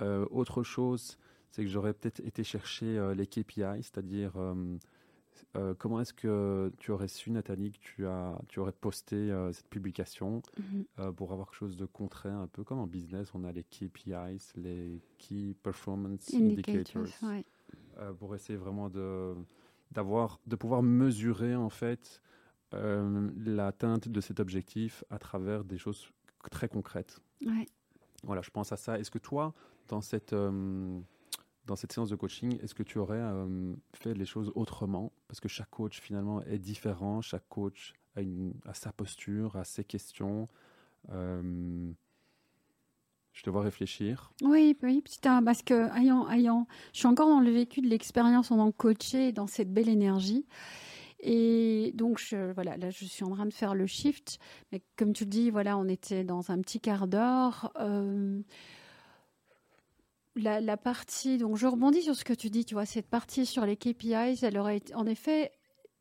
autre 0.00 0.62
chose, 0.62 1.18
c'est 1.54 1.62
que 1.62 1.70
j'aurais 1.70 1.94
peut-être 1.94 2.18
été 2.18 2.42
chercher 2.42 2.98
euh, 2.98 3.14
les 3.14 3.28
KPI, 3.28 3.80
c'est-à-dire 3.80 4.32
euh, 4.36 4.76
euh, 5.56 5.72
comment 5.78 6.00
est-ce 6.00 6.12
que 6.12 6.72
tu 6.78 6.90
aurais 6.90 7.06
su, 7.06 7.30
Nathalie, 7.30 7.70
que 7.70 7.78
tu, 7.78 8.06
as, 8.08 8.36
tu 8.48 8.58
aurais 8.58 8.72
posté 8.72 9.32
cette 9.52 9.68
publication 9.68 10.42
mhm. 10.58 11.12
pour 11.14 11.32
avoir 11.32 11.48
quelque 11.50 11.58
chose 11.58 11.76
de 11.76 11.86
concret, 11.86 12.30
un 12.30 12.48
peu 12.48 12.64
comme 12.64 12.80
en 12.80 12.88
business, 12.88 13.32
on 13.34 13.44
a 13.44 13.52
les 13.52 13.62
KPIs, 13.62 14.52
les 14.56 15.00
Key 15.18 15.54
Performance 15.62 16.34
Indicators, 16.34 17.06
pour 18.18 18.34
essayer 18.34 18.56
vraiment 18.56 18.90
de, 18.90 19.34
d'avoir, 19.92 20.40
de 20.48 20.56
pouvoir 20.56 20.82
mesurer 20.82 21.54
en 21.54 21.70
fait 21.70 22.20
l'atteinte 22.72 24.08
de 24.08 24.20
cet 24.20 24.40
objectif 24.40 25.04
à 25.08 25.20
travers 25.20 25.62
des 25.62 25.78
choses 25.78 26.08
très 26.50 26.68
concrètes. 26.68 27.20
Voilà, 28.24 28.42
je 28.42 28.50
pense 28.50 28.72
à 28.72 28.76
ça. 28.76 28.98
Est-ce 28.98 29.10
que 29.12 29.18
toi, 29.18 29.54
dans 29.86 30.00
cette 30.00 30.34
dans 31.66 31.76
cette 31.76 31.92
séance 31.92 32.10
de 32.10 32.16
coaching, 32.16 32.58
est-ce 32.62 32.74
que 32.74 32.82
tu 32.82 32.98
aurais 32.98 33.20
euh, 33.20 33.74
fait 33.94 34.14
les 34.14 34.26
choses 34.26 34.52
autrement? 34.54 35.12
Parce 35.28 35.40
que 35.40 35.48
chaque 35.48 35.70
coach 35.70 36.00
finalement 36.00 36.42
est 36.42 36.58
différent, 36.58 37.20
chaque 37.20 37.48
coach 37.48 37.94
a, 38.16 38.74
sa 38.74 38.92
posture, 38.92 39.56
a 39.56 39.64
ses 39.64 39.84
questions. 39.84 40.48
Euh, 41.10 41.90
je 43.32 43.42
te 43.42 43.50
vois 43.50 43.62
réfléchir. 43.62 44.32
Oui, 44.42 44.76
oui, 44.82 45.02
parce 45.44 45.62
que 45.62 45.90
ayant, 45.98 46.30
ayant, 46.30 46.68
je 46.92 46.98
suis 46.98 47.08
encore 47.08 47.28
dans 47.28 47.40
le 47.40 47.50
vécu 47.50 47.80
de 47.80 47.88
l'expérience 47.88 48.50
en 48.50 48.56
tant 48.58 48.70
que 48.70 48.76
coaché, 48.76 49.32
dans 49.32 49.48
cette 49.48 49.72
belle 49.72 49.88
énergie. 49.88 50.46
Et 51.18 51.92
donc, 51.94 52.18
je, 52.18 52.52
voilà, 52.52 52.76
là, 52.76 52.90
je 52.90 53.06
suis 53.06 53.24
en 53.24 53.30
train 53.30 53.46
de 53.46 53.52
faire 53.52 53.74
le 53.74 53.86
shift. 53.86 54.38
Mais 54.70 54.82
comme 54.96 55.12
tu 55.12 55.24
le 55.24 55.30
dis, 55.30 55.50
voilà, 55.50 55.78
on 55.78 55.88
était 55.88 56.22
dans 56.22 56.50
un 56.50 56.60
petit 56.60 56.80
quart 56.80 57.08
d'heure. 57.08 57.72
Euh, 57.80 58.40
la, 60.36 60.76
partie, 60.76 61.38
donc 61.38 61.56
je 61.56 61.66
rebondis 61.66 62.02
sur 62.02 62.14
ce 62.14 62.24
que 62.24 62.32
tu 62.32 62.50
dis, 62.50 62.64
tu 62.64 62.74
vois, 62.74 62.86
cette 62.86 63.08
partie 63.08 63.46
sur 63.46 63.64
les 63.66 63.76
KPIs, 63.76 64.40
elle 64.42 64.58
aurait 64.58 64.78
été, 64.78 64.94
en 64.94 65.06
effet, 65.06 65.52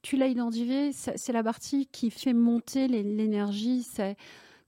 tu 0.02 0.18
l'as 0.18 0.28
identifié, 0.28 0.92
c'est 0.92 1.32
la 1.32 1.44
partie 1.44 1.88
qui 1.88 2.10
fait 2.10 2.34
monter 2.34 2.88
l'énergie, 2.88 3.84
c'est 3.84 4.18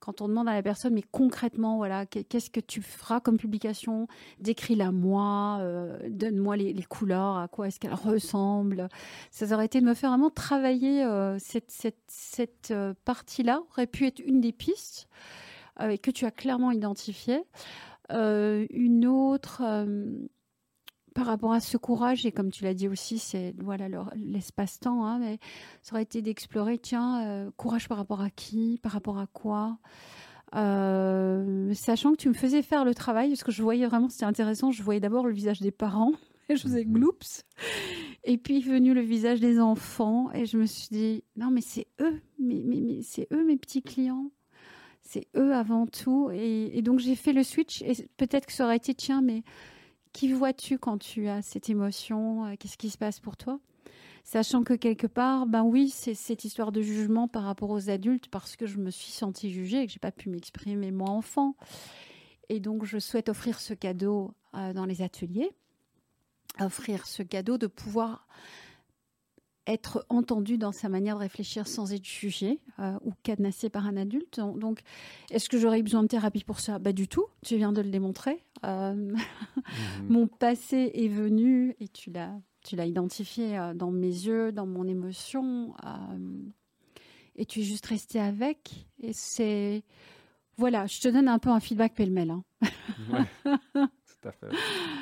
quand 0.06 0.21
on 0.21 0.28
demande 0.28 0.47
à 0.47 0.54
la 0.54 0.62
personne, 0.62 0.93
mais 0.93 1.01
concrètement, 1.01 1.78
voilà, 1.78 2.06
qu'est-ce 2.06 2.51
que 2.51 2.60
tu 2.60 2.84
feras 2.84 3.19
comme 3.19 3.38
publication? 3.38 4.08
Décris-la 4.39 4.91
moi, 4.91 5.58
euh, 5.62 5.97
donne-moi 6.10 6.58
les, 6.58 6.84
couleurs, 6.84 7.38
à 7.38 7.47
quoi 7.47 7.67
est-ce 7.67 7.80
qu'elle 7.80 7.95
ressemble. 7.95 8.88
Ça 9.32 9.51
aurait 9.51 9.65
été 9.65 9.82
de 9.82 9.86
me 9.86 9.95
faire 9.95 10.12
vraiment 10.12 10.30
travailler 10.30 11.04
euh, 11.04 11.39
cette, 11.39 11.71
cette, 11.71 12.69
euh, 12.69 12.93
partie-là, 13.04 13.62
aurait 13.71 13.88
pu 13.88 14.06
être 14.06 14.19
une 14.19 14.41
des 14.41 14.51
pistes 14.51 15.08
que 15.80 16.12
tu 16.12 16.25
as 16.25 16.32
clairement 16.32 16.71
identifiées. 16.71 17.43
Euh, 18.11 18.65
une 18.69 19.05
autre, 19.07 19.61
euh, 19.65 20.05
par 21.13 21.25
rapport 21.25 21.53
à 21.53 21.59
ce 21.59 21.77
courage, 21.77 22.25
et 22.25 22.31
comme 22.31 22.51
tu 22.51 22.63
l'as 22.63 22.73
dit 22.73 22.87
aussi, 22.87 23.19
c'est 23.19 23.55
voilà 23.57 23.87
l'espace-temps, 24.15 25.05
hein, 25.05 25.19
mais 25.19 25.39
ça 25.81 25.93
aurait 25.93 26.03
été 26.03 26.21
d'explorer, 26.21 26.77
tiens, 26.77 27.25
euh, 27.25 27.51
courage 27.57 27.87
par 27.87 27.97
rapport 27.97 28.21
à 28.21 28.29
qui, 28.29 28.79
par 28.83 28.91
rapport 28.91 29.17
à 29.17 29.27
quoi 29.27 29.77
sachant 30.53 32.11
que 32.13 32.17
tu 32.17 32.29
me 32.29 32.33
faisais 32.33 32.61
faire 32.61 32.85
le 32.85 32.95
travail, 32.95 33.27
parce 33.27 33.43
que 33.43 33.51
je 33.51 33.61
voyais 33.61 33.85
vraiment, 33.85 34.07
c'était 34.07 34.23
intéressant, 34.23 34.71
je 34.71 34.83
voyais 34.83 35.01
d'abord 35.01 35.25
le 35.25 35.33
visage 35.33 35.59
des 35.59 35.71
parents, 35.71 36.13
et 36.47 36.55
je 36.55 36.61
faisais 36.61 36.85
mhm. 36.85 36.93
gloops. 36.93 37.43
Et 38.23 38.37
puis 38.37 38.57
est 38.57 38.61
venu 38.61 38.93
le 38.93 39.01
visage 39.01 39.41
des 39.41 39.59
enfants, 39.59 40.31
et 40.31 40.45
je 40.45 40.57
me 40.57 40.65
suis 40.65 40.87
dit, 40.91 41.23
non, 41.35 41.51
mais 41.51 41.59
c'est 41.59 41.87
eux, 41.99 42.21
mais, 42.39 42.63
mais, 42.65 42.79
mais 42.79 43.01
c'est 43.01 43.27
eux 43.33 43.43
mes 43.43 43.57
petits 43.57 43.81
clients 43.81 44.31
c'est 45.15 45.28
eux 45.38 45.54
avant 45.54 45.88
tout. 45.88 46.30
Et, 46.34 46.82
donc 46.82 46.99
j'ai 46.99 47.15
fait 47.15 47.32
le 47.32 47.43
switch 47.43 47.82
et 47.82 47.93
peut-être 48.17 48.45
que 48.45 48.51
ça 48.51 48.65
aurait 48.65 48.75
été 48.75 48.93
tiens, 48.93 49.21
mais 49.21 49.43
qui 50.12 50.32
vois-tu 50.34 50.78
quand 50.78 50.97
tu 50.97 51.28
as 51.28 51.41
cette 51.41 51.69
émotion? 51.69 52.45
Euh, 52.45 52.56
Qu'est-ce 52.60 52.78
qui 52.78 52.89
se 52.89 52.97
passe 52.97 53.19
pour 53.19 53.38
toi? 53.38 53.60
Sachant 54.23 54.63
que 54.63 54.73
quelque 54.73 55.08
part, 55.08 55.45
ben 55.45 55.63
oui, 55.63 55.89
c'est 55.89 56.15
cette 56.15 56.43
histoire 56.43 56.71
de 56.71 56.82
jugement 56.82 57.28
par 57.28 57.43
rapport 57.43 57.69
aux 57.69 57.89
adultes 57.89 58.28
parce 58.28 58.56
que 58.56 58.65
je 58.65 58.78
me 58.78 58.89
suis 58.89 59.12
sentie 59.12 59.51
jugée 59.51 59.82
et 59.84 59.88
que 59.88 59.93
j'ai 59.93 59.99
pas 59.99 60.12
pu 60.12 60.30
m'exprimer 60.30 60.91
moi 60.91 61.10
enfant. 61.10 61.56
Et 62.49 62.60
donc 62.60 62.84
je 62.84 62.97
souhaite 62.97 63.30
offrir 63.30 63.60
ce 63.60 63.73
cadeau 63.73 64.34
euh, 64.56 64.73
dans 64.73 64.86
les 64.86 65.01
ateliers, 65.01 65.51
offrir 66.60 67.08
ce 67.08 67.23
cadeau 67.23 67.58
de 67.58 67.67
pouvoir 67.67 68.28
être 69.67 70.06
entendu 70.10 70.58
dans 70.58 70.71
sa 70.71 70.89
manière 70.89 71.15
de 71.15 71.21
réfléchir 71.21 71.67
sans 71.67 71.91
être 71.91 72.06
jugé 72.06 72.60
euh, 72.80 72.97
ou 73.04 73.13
cadenassé 73.23 73.69
par 73.69 73.88
un 73.88 73.97
adulte. 73.97 74.39
Donc, 74.39 74.82
est-ce 75.32 75.49
que 75.49 75.58
j'aurais 75.58 75.82
besoin 75.82 76.04
de 76.04 76.08
thérapie 76.08 76.43
pour 76.43 76.60
ça? 76.60 76.80
Bah 76.80 76.93
du 76.93 77.08
tout, 77.08 77.25
tu 77.43 77.58
viens 77.58 77.71
de 77.71 77.82
le 77.82 77.89
démontrer. 77.89 78.43
Euh. 78.63 79.15
Mon 80.10 80.28
passé 80.28 80.91
est 80.93 81.08
venu 81.08 81.75
et 81.80 81.88
tu 81.88 82.12
l'as, 82.12 82.39
tu 82.63 82.75
l'as 82.75 82.86
identifié 82.86 83.58
euh, 83.58 83.73
dans 83.73 83.91
mes 83.91 84.08
yeux, 84.08 84.51
dans 84.51 84.67
mon 84.67 84.88
émotion, 84.88 85.73
et 87.36 87.45
tu 87.45 87.62
es 87.62 87.63
juste 87.63 87.86
resté 87.88 88.19
avec. 88.19 88.88
Et 88.99 89.13
c'est, 89.13 89.84
voilà, 90.58 90.86
je 90.86 90.99
te 91.01 91.08
donne 91.08 91.28
un 91.28 91.39
peu 91.39 91.49
un 91.49 91.60
feedback 91.60 91.95
pêle-mêle. 91.95 92.32
Hein. 92.32 92.43
tout 93.43 94.28
à 94.28 94.32
fait. 94.32 94.47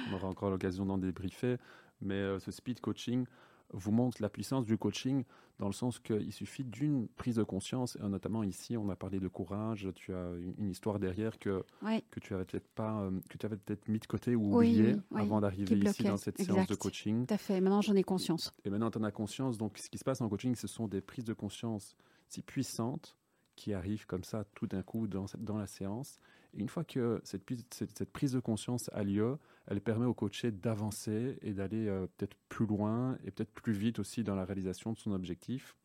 On 0.09 0.15
aura 0.15 0.27
encore 0.27 0.49
l'occasion 0.49 0.85
d'en 0.85 0.97
débriefer, 0.97 1.57
mais 2.01 2.39
ce 2.39 2.51
speed 2.51 2.79
coaching 2.79 3.25
vous 3.73 3.91
montre 3.91 4.21
la 4.21 4.29
puissance 4.29 4.65
du 4.65 4.77
coaching 4.77 5.23
dans 5.59 5.67
le 5.67 5.73
sens 5.73 5.99
qu'il 5.99 6.31
suffit 6.33 6.63
d'une 6.63 7.07
prise 7.07 7.35
de 7.35 7.43
conscience, 7.43 7.97
et 7.97 8.07
notamment 8.07 8.43
ici, 8.43 8.75
on 8.75 8.89
a 8.89 8.95
parlé 8.95 9.19
de 9.19 9.27
courage, 9.27 9.87
tu 9.95 10.13
as 10.13 10.31
une, 10.57 10.69
histoire 10.69 10.99
derrière 10.99 11.37
que, 11.37 11.63
que 12.09 12.19
tu 12.19 12.33
avais 12.33 12.45
peut-être 12.45 12.67
pas, 12.69 13.01
euh, 13.01 13.11
que 13.29 13.37
tu 13.37 13.45
avais 13.45 13.57
peut-être 13.57 13.87
mis 13.87 13.99
de 13.99 14.05
côté 14.05 14.35
ou 14.35 14.55
oublié 14.55 14.95
avant 15.13 15.41
d'arriver 15.41 15.75
ici 15.77 16.03
dans 16.03 16.17
cette 16.17 16.41
séance 16.41 16.67
de 16.67 16.75
coaching. 16.75 17.27
Tout 17.27 17.33
à 17.33 17.37
fait, 17.37 17.61
maintenant 17.61 17.81
j'en 17.81 17.95
ai 17.95 18.03
conscience. 18.03 18.51
Et 18.65 18.69
maintenant 18.69 18.89
tu 18.89 18.97
en 18.97 19.03
as 19.03 19.11
conscience, 19.11 19.57
donc 19.57 19.77
ce 19.77 19.89
qui 19.89 19.97
se 19.97 20.03
passe 20.03 20.21
en 20.21 20.29
coaching, 20.29 20.55
ce 20.55 20.67
sont 20.67 20.87
des 20.87 21.01
prises 21.01 21.25
de 21.25 21.33
conscience 21.33 21.95
si 22.27 22.41
puissantes 22.41 23.15
qui 23.55 23.73
arrivent 23.73 24.07
comme 24.07 24.23
ça 24.23 24.45
tout 24.55 24.65
d'un 24.65 24.81
coup 24.81 25.07
dans, 25.07 25.25
dans 25.37 25.57
la 25.57 25.67
séance. 25.67 26.19
Et 26.55 26.59
une 26.59 26.69
fois 26.69 26.83
que 26.83 27.21
cette, 27.23 27.43
cette, 27.71 27.97
cette 27.97 28.11
prise 28.11 28.31
de 28.31 28.39
conscience 28.39 28.89
a 28.93 29.03
lieu, 29.03 29.37
elle 29.67 29.81
permet 29.81 30.05
au 30.05 30.13
coaché 30.13 30.51
d'avancer 30.51 31.37
et 31.41 31.53
d'aller 31.53 31.87
euh, 31.87 32.07
peut-être 32.17 32.35
plus 32.49 32.65
loin 32.65 33.17
et 33.23 33.31
peut-être 33.31 33.51
plus 33.51 33.73
vite 33.73 33.99
aussi 33.99 34.23
dans 34.23 34.35
la 34.35 34.45
réalisation 34.45 34.91
de 34.91 34.97
son 34.97 35.11
objectif. 35.11 35.75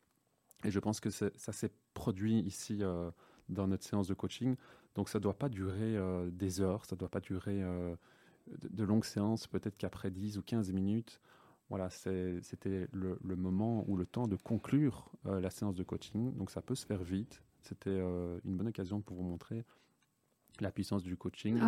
Et 0.65 0.71
je 0.71 0.81
pense 0.81 0.99
que 0.99 1.11
ça 1.11 1.53
s'est 1.53 1.71
produit 1.95 2.41
ici 2.41 2.79
euh, 2.81 3.11
dans 3.49 3.69
notre 3.69 3.85
séance 3.85 4.09
de 4.09 4.15
coaching. 4.15 4.57
Donc 4.97 5.09
ça 5.09 5.19
ne 5.19 5.23
doit 5.23 5.39
pas 5.39 5.49
durer 5.49 5.97
euh, 5.97 6.29
des 6.31 6.61
heures, 6.61 6.85
ça 6.85 6.97
ne 6.97 6.99
doit 6.99 7.09
pas 7.09 7.21
durer 7.21 7.63
de, 8.49 8.85
longues 8.85 9.05
séances, 9.05 9.47
peut-être 9.47 9.77
qu'après 9.77 10.11
10 10.11 10.39
ou 10.39 10.43
15 10.43 10.73
minutes, 10.73 11.21
voilà, 11.69 11.91
c'était 11.91 12.89
le, 12.93 13.19
moment 13.37 13.85
ou 13.89 13.97
le 13.97 14.07
temps 14.07 14.27
de 14.27 14.37
conclure 14.37 15.13
la 15.25 15.51
séance 15.51 15.77
de 15.77 15.85
coaching. 15.85 16.35
Donc 16.35 16.51
ça 16.51 16.63
peut 16.63 16.75
se 16.75 16.87
faire 16.87 17.03
vite. 17.03 17.43
C'était 17.61 18.01
une 18.01 18.57
bonne 18.57 18.69
occasion 18.69 19.03
pour 19.03 19.19
vous 19.19 19.23
montrer 19.23 19.65
la 20.61 20.73
puissance 20.73 21.03
du 21.03 21.17
coaching. 21.17 21.61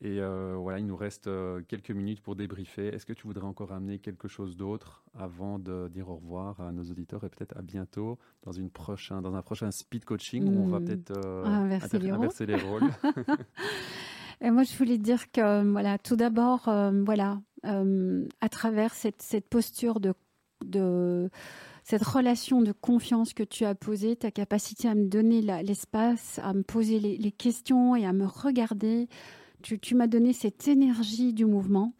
Et 0.00 0.20
euh, 0.20 0.54
voilà, 0.56 0.78
il 0.78 0.86
nous 0.86 0.96
reste 0.96 1.26
euh, 1.26 1.60
quelques 1.66 1.90
minutes 1.90 2.20
pour 2.20 2.36
débriefer. 2.36 2.86
Est-ce 2.86 3.04
que 3.04 3.12
tu 3.12 3.26
voudrais 3.26 3.46
encore 3.46 3.72
amener 3.72 3.98
quelque 3.98 4.28
chose 4.28 4.56
d'autre 4.56 5.02
avant 5.18 5.58
de 5.58 5.88
dire 5.88 6.08
au 6.08 6.16
revoir 6.16 6.60
à 6.60 6.70
nos 6.70 6.84
auditeurs 6.84 7.24
et 7.24 7.28
peut-être 7.28 7.56
à 7.56 7.62
bientôt 7.62 8.16
dans, 8.44 8.52
une 8.52 8.70
prochain, 8.70 9.20
dans 9.20 9.34
un 9.34 9.42
prochain 9.42 9.72
speed 9.72 10.04
coaching 10.04 10.44
où 10.46 10.62
on 10.62 10.68
va 10.68 10.78
hmm. 10.78 10.84
peut-être 10.84 11.16
euh, 11.16 11.44
inverser, 11.44 11.98
les 11.98 12.10
inverser, 12.10 12.46
les 12.46 12.56
rôles, 12.56 12.84
Et 14.40 14.52
moi, 14.52 14.62
je 14.62 14.76
voulais 14.76 14.98
dire 14.98 15.32
que, 15.32 15.68
voilà, 15.68 15.98
tout 15.98 16.14
d'abord, 16.14 16.70
voilà, 17.04 17.40
à 17.64 18.48
travers 18.48 18.94
cette, 18.94 19.20
cette 19.20 19.48
posture 19.48 19.98
de, 19.98 20.14
de 20.64 21.28
cette 21.82 22.04
relation 22.04 22.62
de 22.62 22.70
confiance 22.70 23.34
que 23.34 23.42
tu 23.42 23.64
as 23.64 23.74
posée, 23.74 24.14
ta 24.14 24.30
capacité 24.30 24.86
à 24.86 24.94
me 24.94 25.08
donner 25.08 25.42
l'espace, 25.42 26.38
à 26.44 26.52
me 26.54 26.62
poser 26.62 27.00
les, 27.00 27.16
les, 27.16 27.32
questions 27.32 27.96
et 27.96 28.06
à 28.06 28.12
me 28.12 28.26
regarder, 28.26 29.08
tu, 29.62 29.94
m'as 29.94 30.06
donné 30.06 30.32
cette 30.32 30.68
énergie 30.68 31.32
du 31.32 31.44
mouvement. 31.44 31.92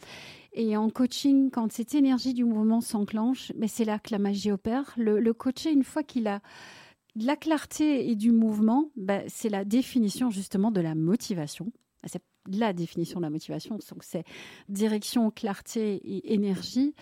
Et 0.53 0.77
en 0.77 0.91
coaching, 0.91 1.51
quand 1.51 1.71
cette 1.71 1.95
énergie 1.95 2.35
du 2.35 2.45
mouvement 2.45 2.81
s'enclenche, 2.81 3.53
mais 3.55 3.63
ben, 3.63 3.69
c'est 3.69 3.85
là 3.85 3.99
que 3.99 4.11
la 4.11 4.19
magie 4.19 4.51
opère. 4.51 4.93
Le, 4.97 5.21
le 5.21 5.33
coaché, 5.33 5.73
une 5.73 5.85
fois 5.85 6.03
qu'il 6.03 6.27
a 6.27 6.41
de 7.17 7.27
la 7.27 7.37
clarté 7.37 8.11
et 8.11 8.17
du 8.17 8.33
mouvement, 8.33 8.91
ben, 8.97 9.23
c'est 9.29 9.49
la 9.49 9.65
définition 9.65 10.31
justement 10.31 10.71
de 10.71 10.81
la 10.81 10.95
motivation. 10.95 11.73
C'est 12.05 12.23
la 12.51 12.73
définition 12.73 13.21
de 13.21 13.25
la 13.25 13.31
motivation. 13.31 13.77
Donc, 13.77 14.03
c'est 14.03 14.25
direction, 14.69 15.31
clarté 15.31 15.95
et 15.97 16.33
énergie. 16.33 16.95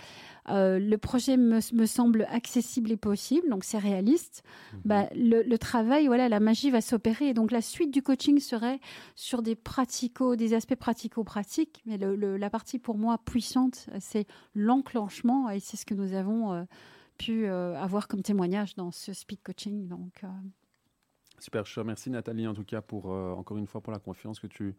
Euh, 0.48 0.78
le 0.78 0.98
projet 0.98 1.36
me, 1.36 1.60
semble 1.60 2.26
accessible 2.30 2.92
et 2.92 2.96
possible, 2.96 3.48
donc 3.48 3.64
c'est 3.64 3.78
réaliste. 3.78 4.42
Mhm. 4.72 4.80
Bah, 4.84 5.08
le, 5.14 5.56
travail, 5.56 6.06
voilà, 6.06 6.28
la 6.28 6.40
magie 6.40 6.70
va 6.70 6.80
s'opérer. 6.80 7.28
Et 7.28 7.34
donc, 7.34 7.50
la 7.50 7.60
suite 7.60 7.92
du 7.92 8.02
coaching 8.02 8.38
serait 8.38 8.80
sur 9.14 9.42
des 9.42 9.54
pratico, 9.54 10.36
des 10.36 10.54
aspects 10.54 10.76
pratico-pratiques. 10.76 11.82
Mais 11.86 11.98
la 11.98 12.50
partie 12.50 12.78
pour 12.78 12.96
moi 12.96 13.18
puissante, 13.18 13.88
c'est 14.00 14.26
l'enclenchement. 14.54 15.50
Et 15.50 15.60
c'est 15.60 15.76
ce 15.76 15.86
que 15.86 15.94
nous 15.94 16.12
avons 16.14 16.52
euh, 16.52 16.64
pu 17.18 17.46
euh, 17.46 17.76
avoir 17.76 18.08
comme 18.08 18.22
témoignage 18.22 18.74
dans 18.76 18.90
ce 18.92 19.12
speed 19.12 19.42
coaching. 19.42 19.88
Donc, 19.88 20.22
Super, 21.38 21.64
je 21.66 21.78
remercie 21.78 22.10
Nathalie 22.10 22.46
en 22.46 22.54
tout 22.54 22.64
cas 22.64 22.80
pour 22.80 23.06
encore 23.06 23.58
une 23.58 23.66
fois 23.66 23.80
pour 23.80 23.92
la 23.92 23.98
confiance 23.98 24.40
que 24.40 24.46
tu 24.46 24.74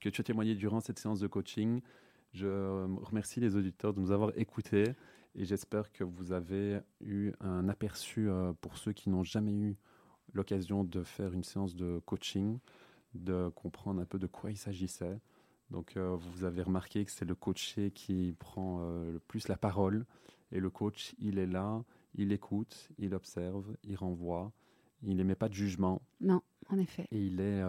que 0.00 0.08
tu 0.08 0.20
as 0.20 0.24
témoigné 0.24 0.54
durant 0.54 0.80
cette 0.80 0.98
séance 0.98 1.20
de 1.20 1.26
coaching. 1.26 1.80
Je 2.32 2.84
remercie 3.02 3.40
les 3.40 3.56
auditeurs 3.56 3.94
de 3.94 4.00
nous 4.00 4.10
avoir 4.10 4.36
écoutés 4.36 4.94
et 5.36 5.44
j'espère 5.44 5.92
que 5.92 6.04
vous 6.04 6.32
avez 6.32 6.80
eu 7.00 7.32
un 7.40 7.68
aperçu 7.68 8.28
euh, 8.28 8.52
pour 8.60 8.78
ceux 8.78 8.92
qui 8.92 9.08
n'ont 9.08 9.24
jamais 9.24 9.52
eu 9.52 9.76
l'occasion 10.32 10.84
de 10.84 11.02
faire 11.02 11.32
une 11.32 11.44
séance 11.44 11.74
de 11.74 12.00
coaching, 12.06 12.58
de 13.14 13.48
comprendre 13.54 14.00
un 14.00 14.04
peu 14.04 14.18
de 14.18 14.26
quoi 14.26 14.50
il 14.50 14.56
s'agissait. 14.56 15.18
Donc 15.70 15.96
euh, 15.96 16.16
vous 16.16 16.44
avez 16.44 16.62
remarqué 16.62 17.04
que 17.04 17.10
c'est 17.10 17.24
le 17.24 17.34
coaché 17.34 17.90
qui 17.90 18.34
prend 18.38 18.78
euh, 18.80 19.12
le 19.12 19.18
plus 19.20 19.48
la 19.48 19.56
parole 19.56 20.04
et 20.52 20.60
le 20.60 20.70
coach, 20.70 21.14
il 21.18 21.38
est 21.38 21.46
là, 21.46 21.82
il 22.14 22.32
écoute, 22.32 22.90
il 22.98 23.14
observe, 23.14 23.76
il 23.82 23.96
renvoie, 23.96 24.52
il 25.06 25.16
n'émet 25.16 25.34
pas 25.34 25.48
de 25.48 25.54
jugement. 25.54 26.02
Non, 26.20 26.40
en 26.70 26.78
effet. 26.78 27.06
Et 27.10 27.26
il 27.26 27.40
est 27.40 27.62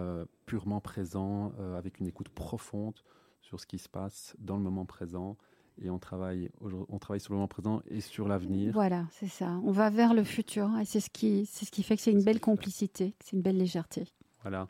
purement 0.46 0.80
présent 0.80 1.52
avec 1.76 2.00
une 2.00 2.06
écoute 2.06 2.28
profonde 2.28 3.00
sur 3.40 3.60
ce 3.60 3.66
qui 3.66 3.78
se 3.78 3.88
passe 3.88 4.34
dans 4.38 4.56
le 4.56 4.62
moment 4.62 4.84
présent 4.84 5.36
et 5.78 5.90
on 5.90 5.98
travaille, 5.98 6.50
on 6.60 6.98
travaille 6.98 7.20
sur 7.20 7.32
le 7.32 7.36
moment 7.36 7.48
présent 7.48 7.82
et 7.86 8.00
sur 8.00 8.28
l'avenir. 8.28 8.72
Voilà, 8.72 9.06
c'est 9.10 9.28
ça. 9.28 9.60
On 9.64 9.72
va 9.72 9.90
vers 9.90 10.14
le 10.14 10.24
futur 10.24 10.70
et 10.80 10.84
c'est 10.84 11.00
ce 11.00 11.10
qui, 11.10 11.46
c'est 11.46 11.66
ce 11.66 11.70
qui 11.70 11.82
fait 11.82 11.96
que 11.96 12.02
c'est 12.02 12.12
une 12.12 12.24
belle 12.24 12.40
complicité, 12.40 13.14
c'est 13.20 13.36
une 13.36 13.42
belle 13.42 13.58
légèreté. 13.58 14.04
Voilà. 14.42 14.68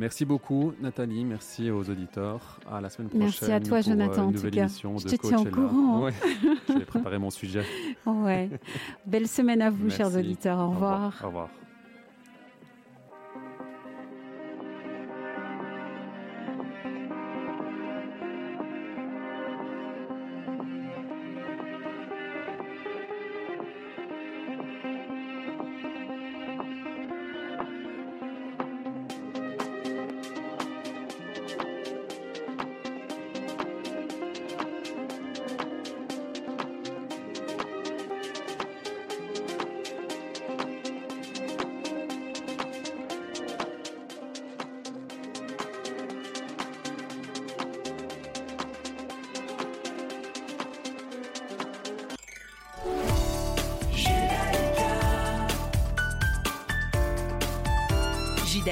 Merci 0.00 0.24
beaucoup 0.24 0.72
Nathalie, 0.80 1.26
merci 1.26 1.70
aux 1.70 1.90
auditeurs. 1.90 2.58
À 2.72 2.80
la 2.80 2.88
semaine 2.88 3.10
prochaine. 3.10 3.26
Merci 3.26 3.52
à 3.52 3.60
toi 3.60 3.78
euh, 3.78 3.82
Jonathan. 3.82 4.28
Une 4.28 4.34
nouvelle 4.34 4.58
émission 4.58 4.96
Je 4.96 5.08
te 5.08 5.14
tiens 5.16 5.40
au 5.40 5.44
courant. 5.44 6.04
Ouais, 6.04 6.14
je 6.68 6.72
vais 6.72 6.86
préparer 6.86 7.18
mon 7.18 7.28
sujet. 7.28 7.62
Ouais. 8.06 8.48
Belle 9.06 9.28
semaine 9.28 9.60
à 9.60 9.68
vous, 9.68 9.90
chers 9.90 10.14
auditeurs. 10.16 10.58
Au 10.58 10.70
revoir. 10.70 11.20
Au 11.22 11.26
revoir. 11.26 11.48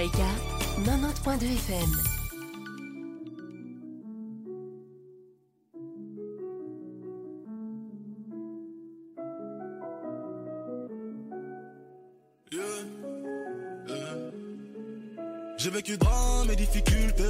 Judaïka 0.08 0.24
90.2 0.84 1.44
FM. 1.44 1.90
J'ai 15.58 15.70
vécu 15.70 15.98
drame 15.98 16.50
et 16.50 16.56
difficultés, 16.56 17.24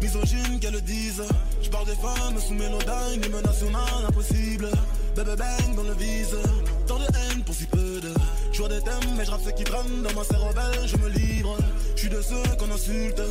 misogyne 0.00 0.58
qu'elles 0.60 0.72
le 0.72 0.80
disent. 0.80 1.22
Je 1.62 1.68
parle 1.68 1.86
des 1.86 1.94
femmes 1.94 2.38
sous 2.40 2.54
mélodyne, 2.54 3.20
les 3.22 3.28
menaces 3.28 3.60
humaines 3.60 4.04
impossibles. 4.08 4.70
Bébé 5.14 5.36
bang 5.36 5.76
dans 5.76 5.82
le 5.82 5.94
vise, 5.94 6.36
tant 6.86 6.98
de 6.98 7.04
haine 7.04 7.44
pour 7.44 7.54
si 7.54 7.66
peu 7.66 8.00
de. 8.00 8.12
Je 8.52 8.58
vois 8.58 8.68
des 8.68 8.80
thèmes, 8.80 9.14
mais 9.16 9.24
je 9.24 9.30
rappe 9.30 9.42
ce 9.44 9.50
qui 9.50 9.64
traîne 9.64 10.02
dans 10.02 10.12
ma 10.14 10.24
cervelle, 10.24 10.88
je 10.88 10.96
me 10.96 11.08
livre. 11.08 11.56
Suis 12.04 12.12
de 12.12 12.20
ceux 12.20 12.56
qu'on 12.58 12.70
insulte, 12.70 13.22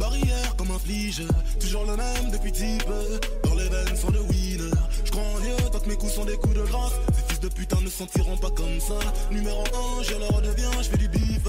barrière 0.00 0.56
comme 0.56 0.70
un 0.70 0.78
flige. 0.78 1.22
Toujours 1.60 1.84
le 1.84 1.98
même 1.98 2.30
depuis 2.32 2.50
type, 2.50 2.82
dans 3.44 3.54
les 3.54 3.68
veines 3.68 3.94
sont 3.94 4.10
de 4.10 4.20
winner. 4.20 4.70
Je 5.04 5.10
crois 5.10 5.22
en 5.22 5.40
Dieu 5.40 5.54
tant 5.70 5.78
que 5.78 5.88
mes 5.90 5.96
coups 5.96 6.14
sont 6.14 6.24
des 6.24 6.38
coups 6.38 6.54
de 6.54 6.62
grâce. 6.62 6.92
Ces 7.14 7.28
fils 7.28 7.40
de 7.40 7.48
putain 7.48 7.82
ne 7.82 7.90
sentiront 7.90 8.38
pas 8.38 8.48
comme 8.48 8.80
ça. 8.80 8.98
Numéro 9.30 9.62
1, 9.98 10.02
je 10.04 10.14
leur 10.14 10.30
redeviens, 10.30 10.70
je 10.80 10.88
fais 10.88 10.96
du 10.96 11.08
bif. 11.08 11.42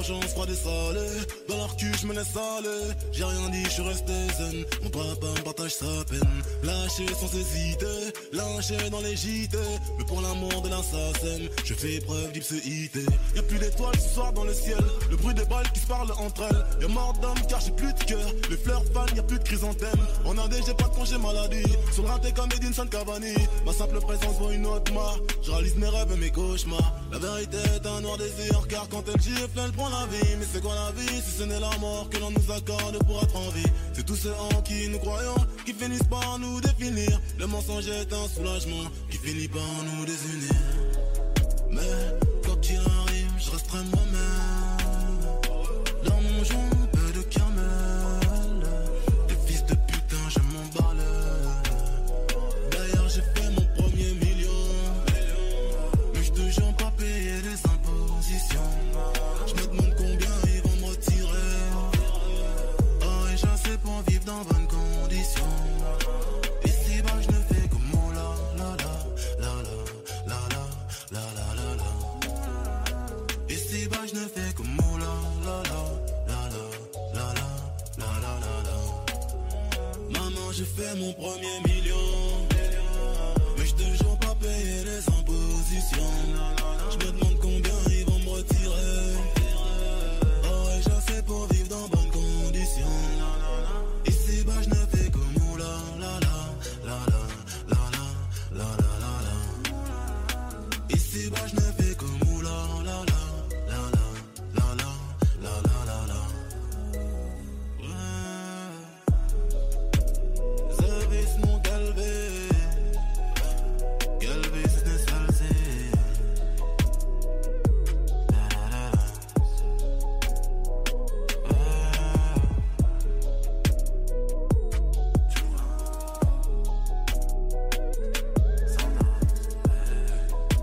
Vengeance 0.00 0.32
froide 0.32 0.48
et 0.48 0.54
salée, 0.54 1.26
dans 1.46 1.58
leur 1.58 1.76
cul 1.76 1.92
je 2.00 2.06
me 2.06 2.14
laisse 2.14 2.34
aller. 2.34 2.94
J'ai 3.12 3.24
rien 3.24 3.50
dit, 3.50 3.64
je 3.64 3.68
suis 3.68 3.82
resté 3.82 4.12
zen. 4.38 4.64
Mon 4.82 4.88
papa 4.88 5.26
me 5.26 5.42
partage 5.42 5.74
sa 5.74 6.04
peine. 6.08 6.42
Lâché 6.62 7.06
sans 7.08 7.26
hésiter, 7.36 8.12
lâché 8.32 8.88
dans 8.88 9.00
les 9.00 9.14
JT. 9.14 9.58
Mais 9.98 10.04
pour 10.06 10.22
l'amour 10.22 10.62
de 10.62 10.70
l'assassin, 10.70 11.42
je 11.66 11.74
fais 11.74 12.00
preuve 12.00 12.32
d'ipséité. 12.32 13.04
Y'a 13.36 13.42
plus 13.42 13.58
d'étoiles 13.58 14.00
ce 14.00 14.14
soir 14.14 14.32
dans 14.32 14.44
le 14.44 14.54
ciel. 14.54 14.82
Le 15.10 15.16
bruit 15.18 15.34
des 15.34 15.44
balles 15.44 15.70
qui 15.74 15.80
se 15.80 15.86
parlent 15.86 16.12
entre 16.12 16.44
elles. 16.48 16.80
Y'a 16.80 16.88
mort 16.88 17.12
d'homme 17.20 17.46
car 17.46 17.60
j'ai 17.60 17.72
plus 17.72 17.92
de 17.92 18.04
cœur. 18.04 18.32
Les 18.48 18.56
fleurs 18.56 18.84
fanent, 18.94 19.14
y'a 19.14 19.22
plus 19.22 19.38
de 19.38 19.44
chrysanthème. 19.44 20.00
En 20.24 20.38
Inde, 20.38 20.56
j'ai 20.64 20.72
pas 20.72 20.88
de 20.88 20.94
congé 20.94 21.18
maladie. 21.18 21.76
Sur 21.92 22.04
le 22.04 22.30
comme 22.34 22.48
Edinson 22.56 22.86
Cavani. 22.86 23.34
Ma 23.66 23.72
simple 23.74 24.00
présence 24.00 24.38
vaut 24.38 24.50
une 24.50 24.64
autre 24.64 24.94
marque. 24.94 25.20
Je 25.42 25.50
réalise 25.50 25.76
mes 25.76 25.88
rêves 25.88 26.10
et 26.10 26.16
mes 26.16 26.30
cauchemars. 26.30 26.94
La 27.12 27.18
vérité 27.18 27.58
est 27.58 27.86
un 27.86 28.00
noir 28.00 28.16
désir 28.16 28.66
car 28.66 28.88
quand 28.88 29.02
elle 29.06 29.20
gifle, 29.20 29.60
elle 29.62 29.72
prend 29.72 29.89
Mais 29.92 30.46
c'est 30.52 30.62
quoi 30.62 30.74
la 30.74 30.92
vie 30.92 31.20
si 31.20 31.38
ce 31.38 31.42
n'est 31.42 31.58
la 31.58 31.76
mort 31.78 32.08
que 32.10 32.18
l'on 32.18 32.30
nous 32.30 32.52
accorde 32.52 32.98
pour 33.06 33.22
être 33.22 33.36
en 33.36 33.48
vie 33.50 33.66
C'est 33.92 34.06
tous 34.06 34.14
ceux 34.14 34.32
en 34.32 34.62
qui 34.62 34.88
nous 34.88 34.98
croyons 34.98 35.34
qui 35.66 35.72
finissent 35.72 36.04
par 36.04 36.38
nous 36.38 36.60
définir. 36.60 37.20
Le 37.38 37.46
mensonge 37.46 37.88
est 37.88 38.12
un 38.12 38.28
soulagement 38.28 38.84
qui 39.10 39.18
finit 39.18 39.48
par 39.48 39.62
nous 39.84 40.04
désunir. 40.04 40.54
Mais 41.70 42.29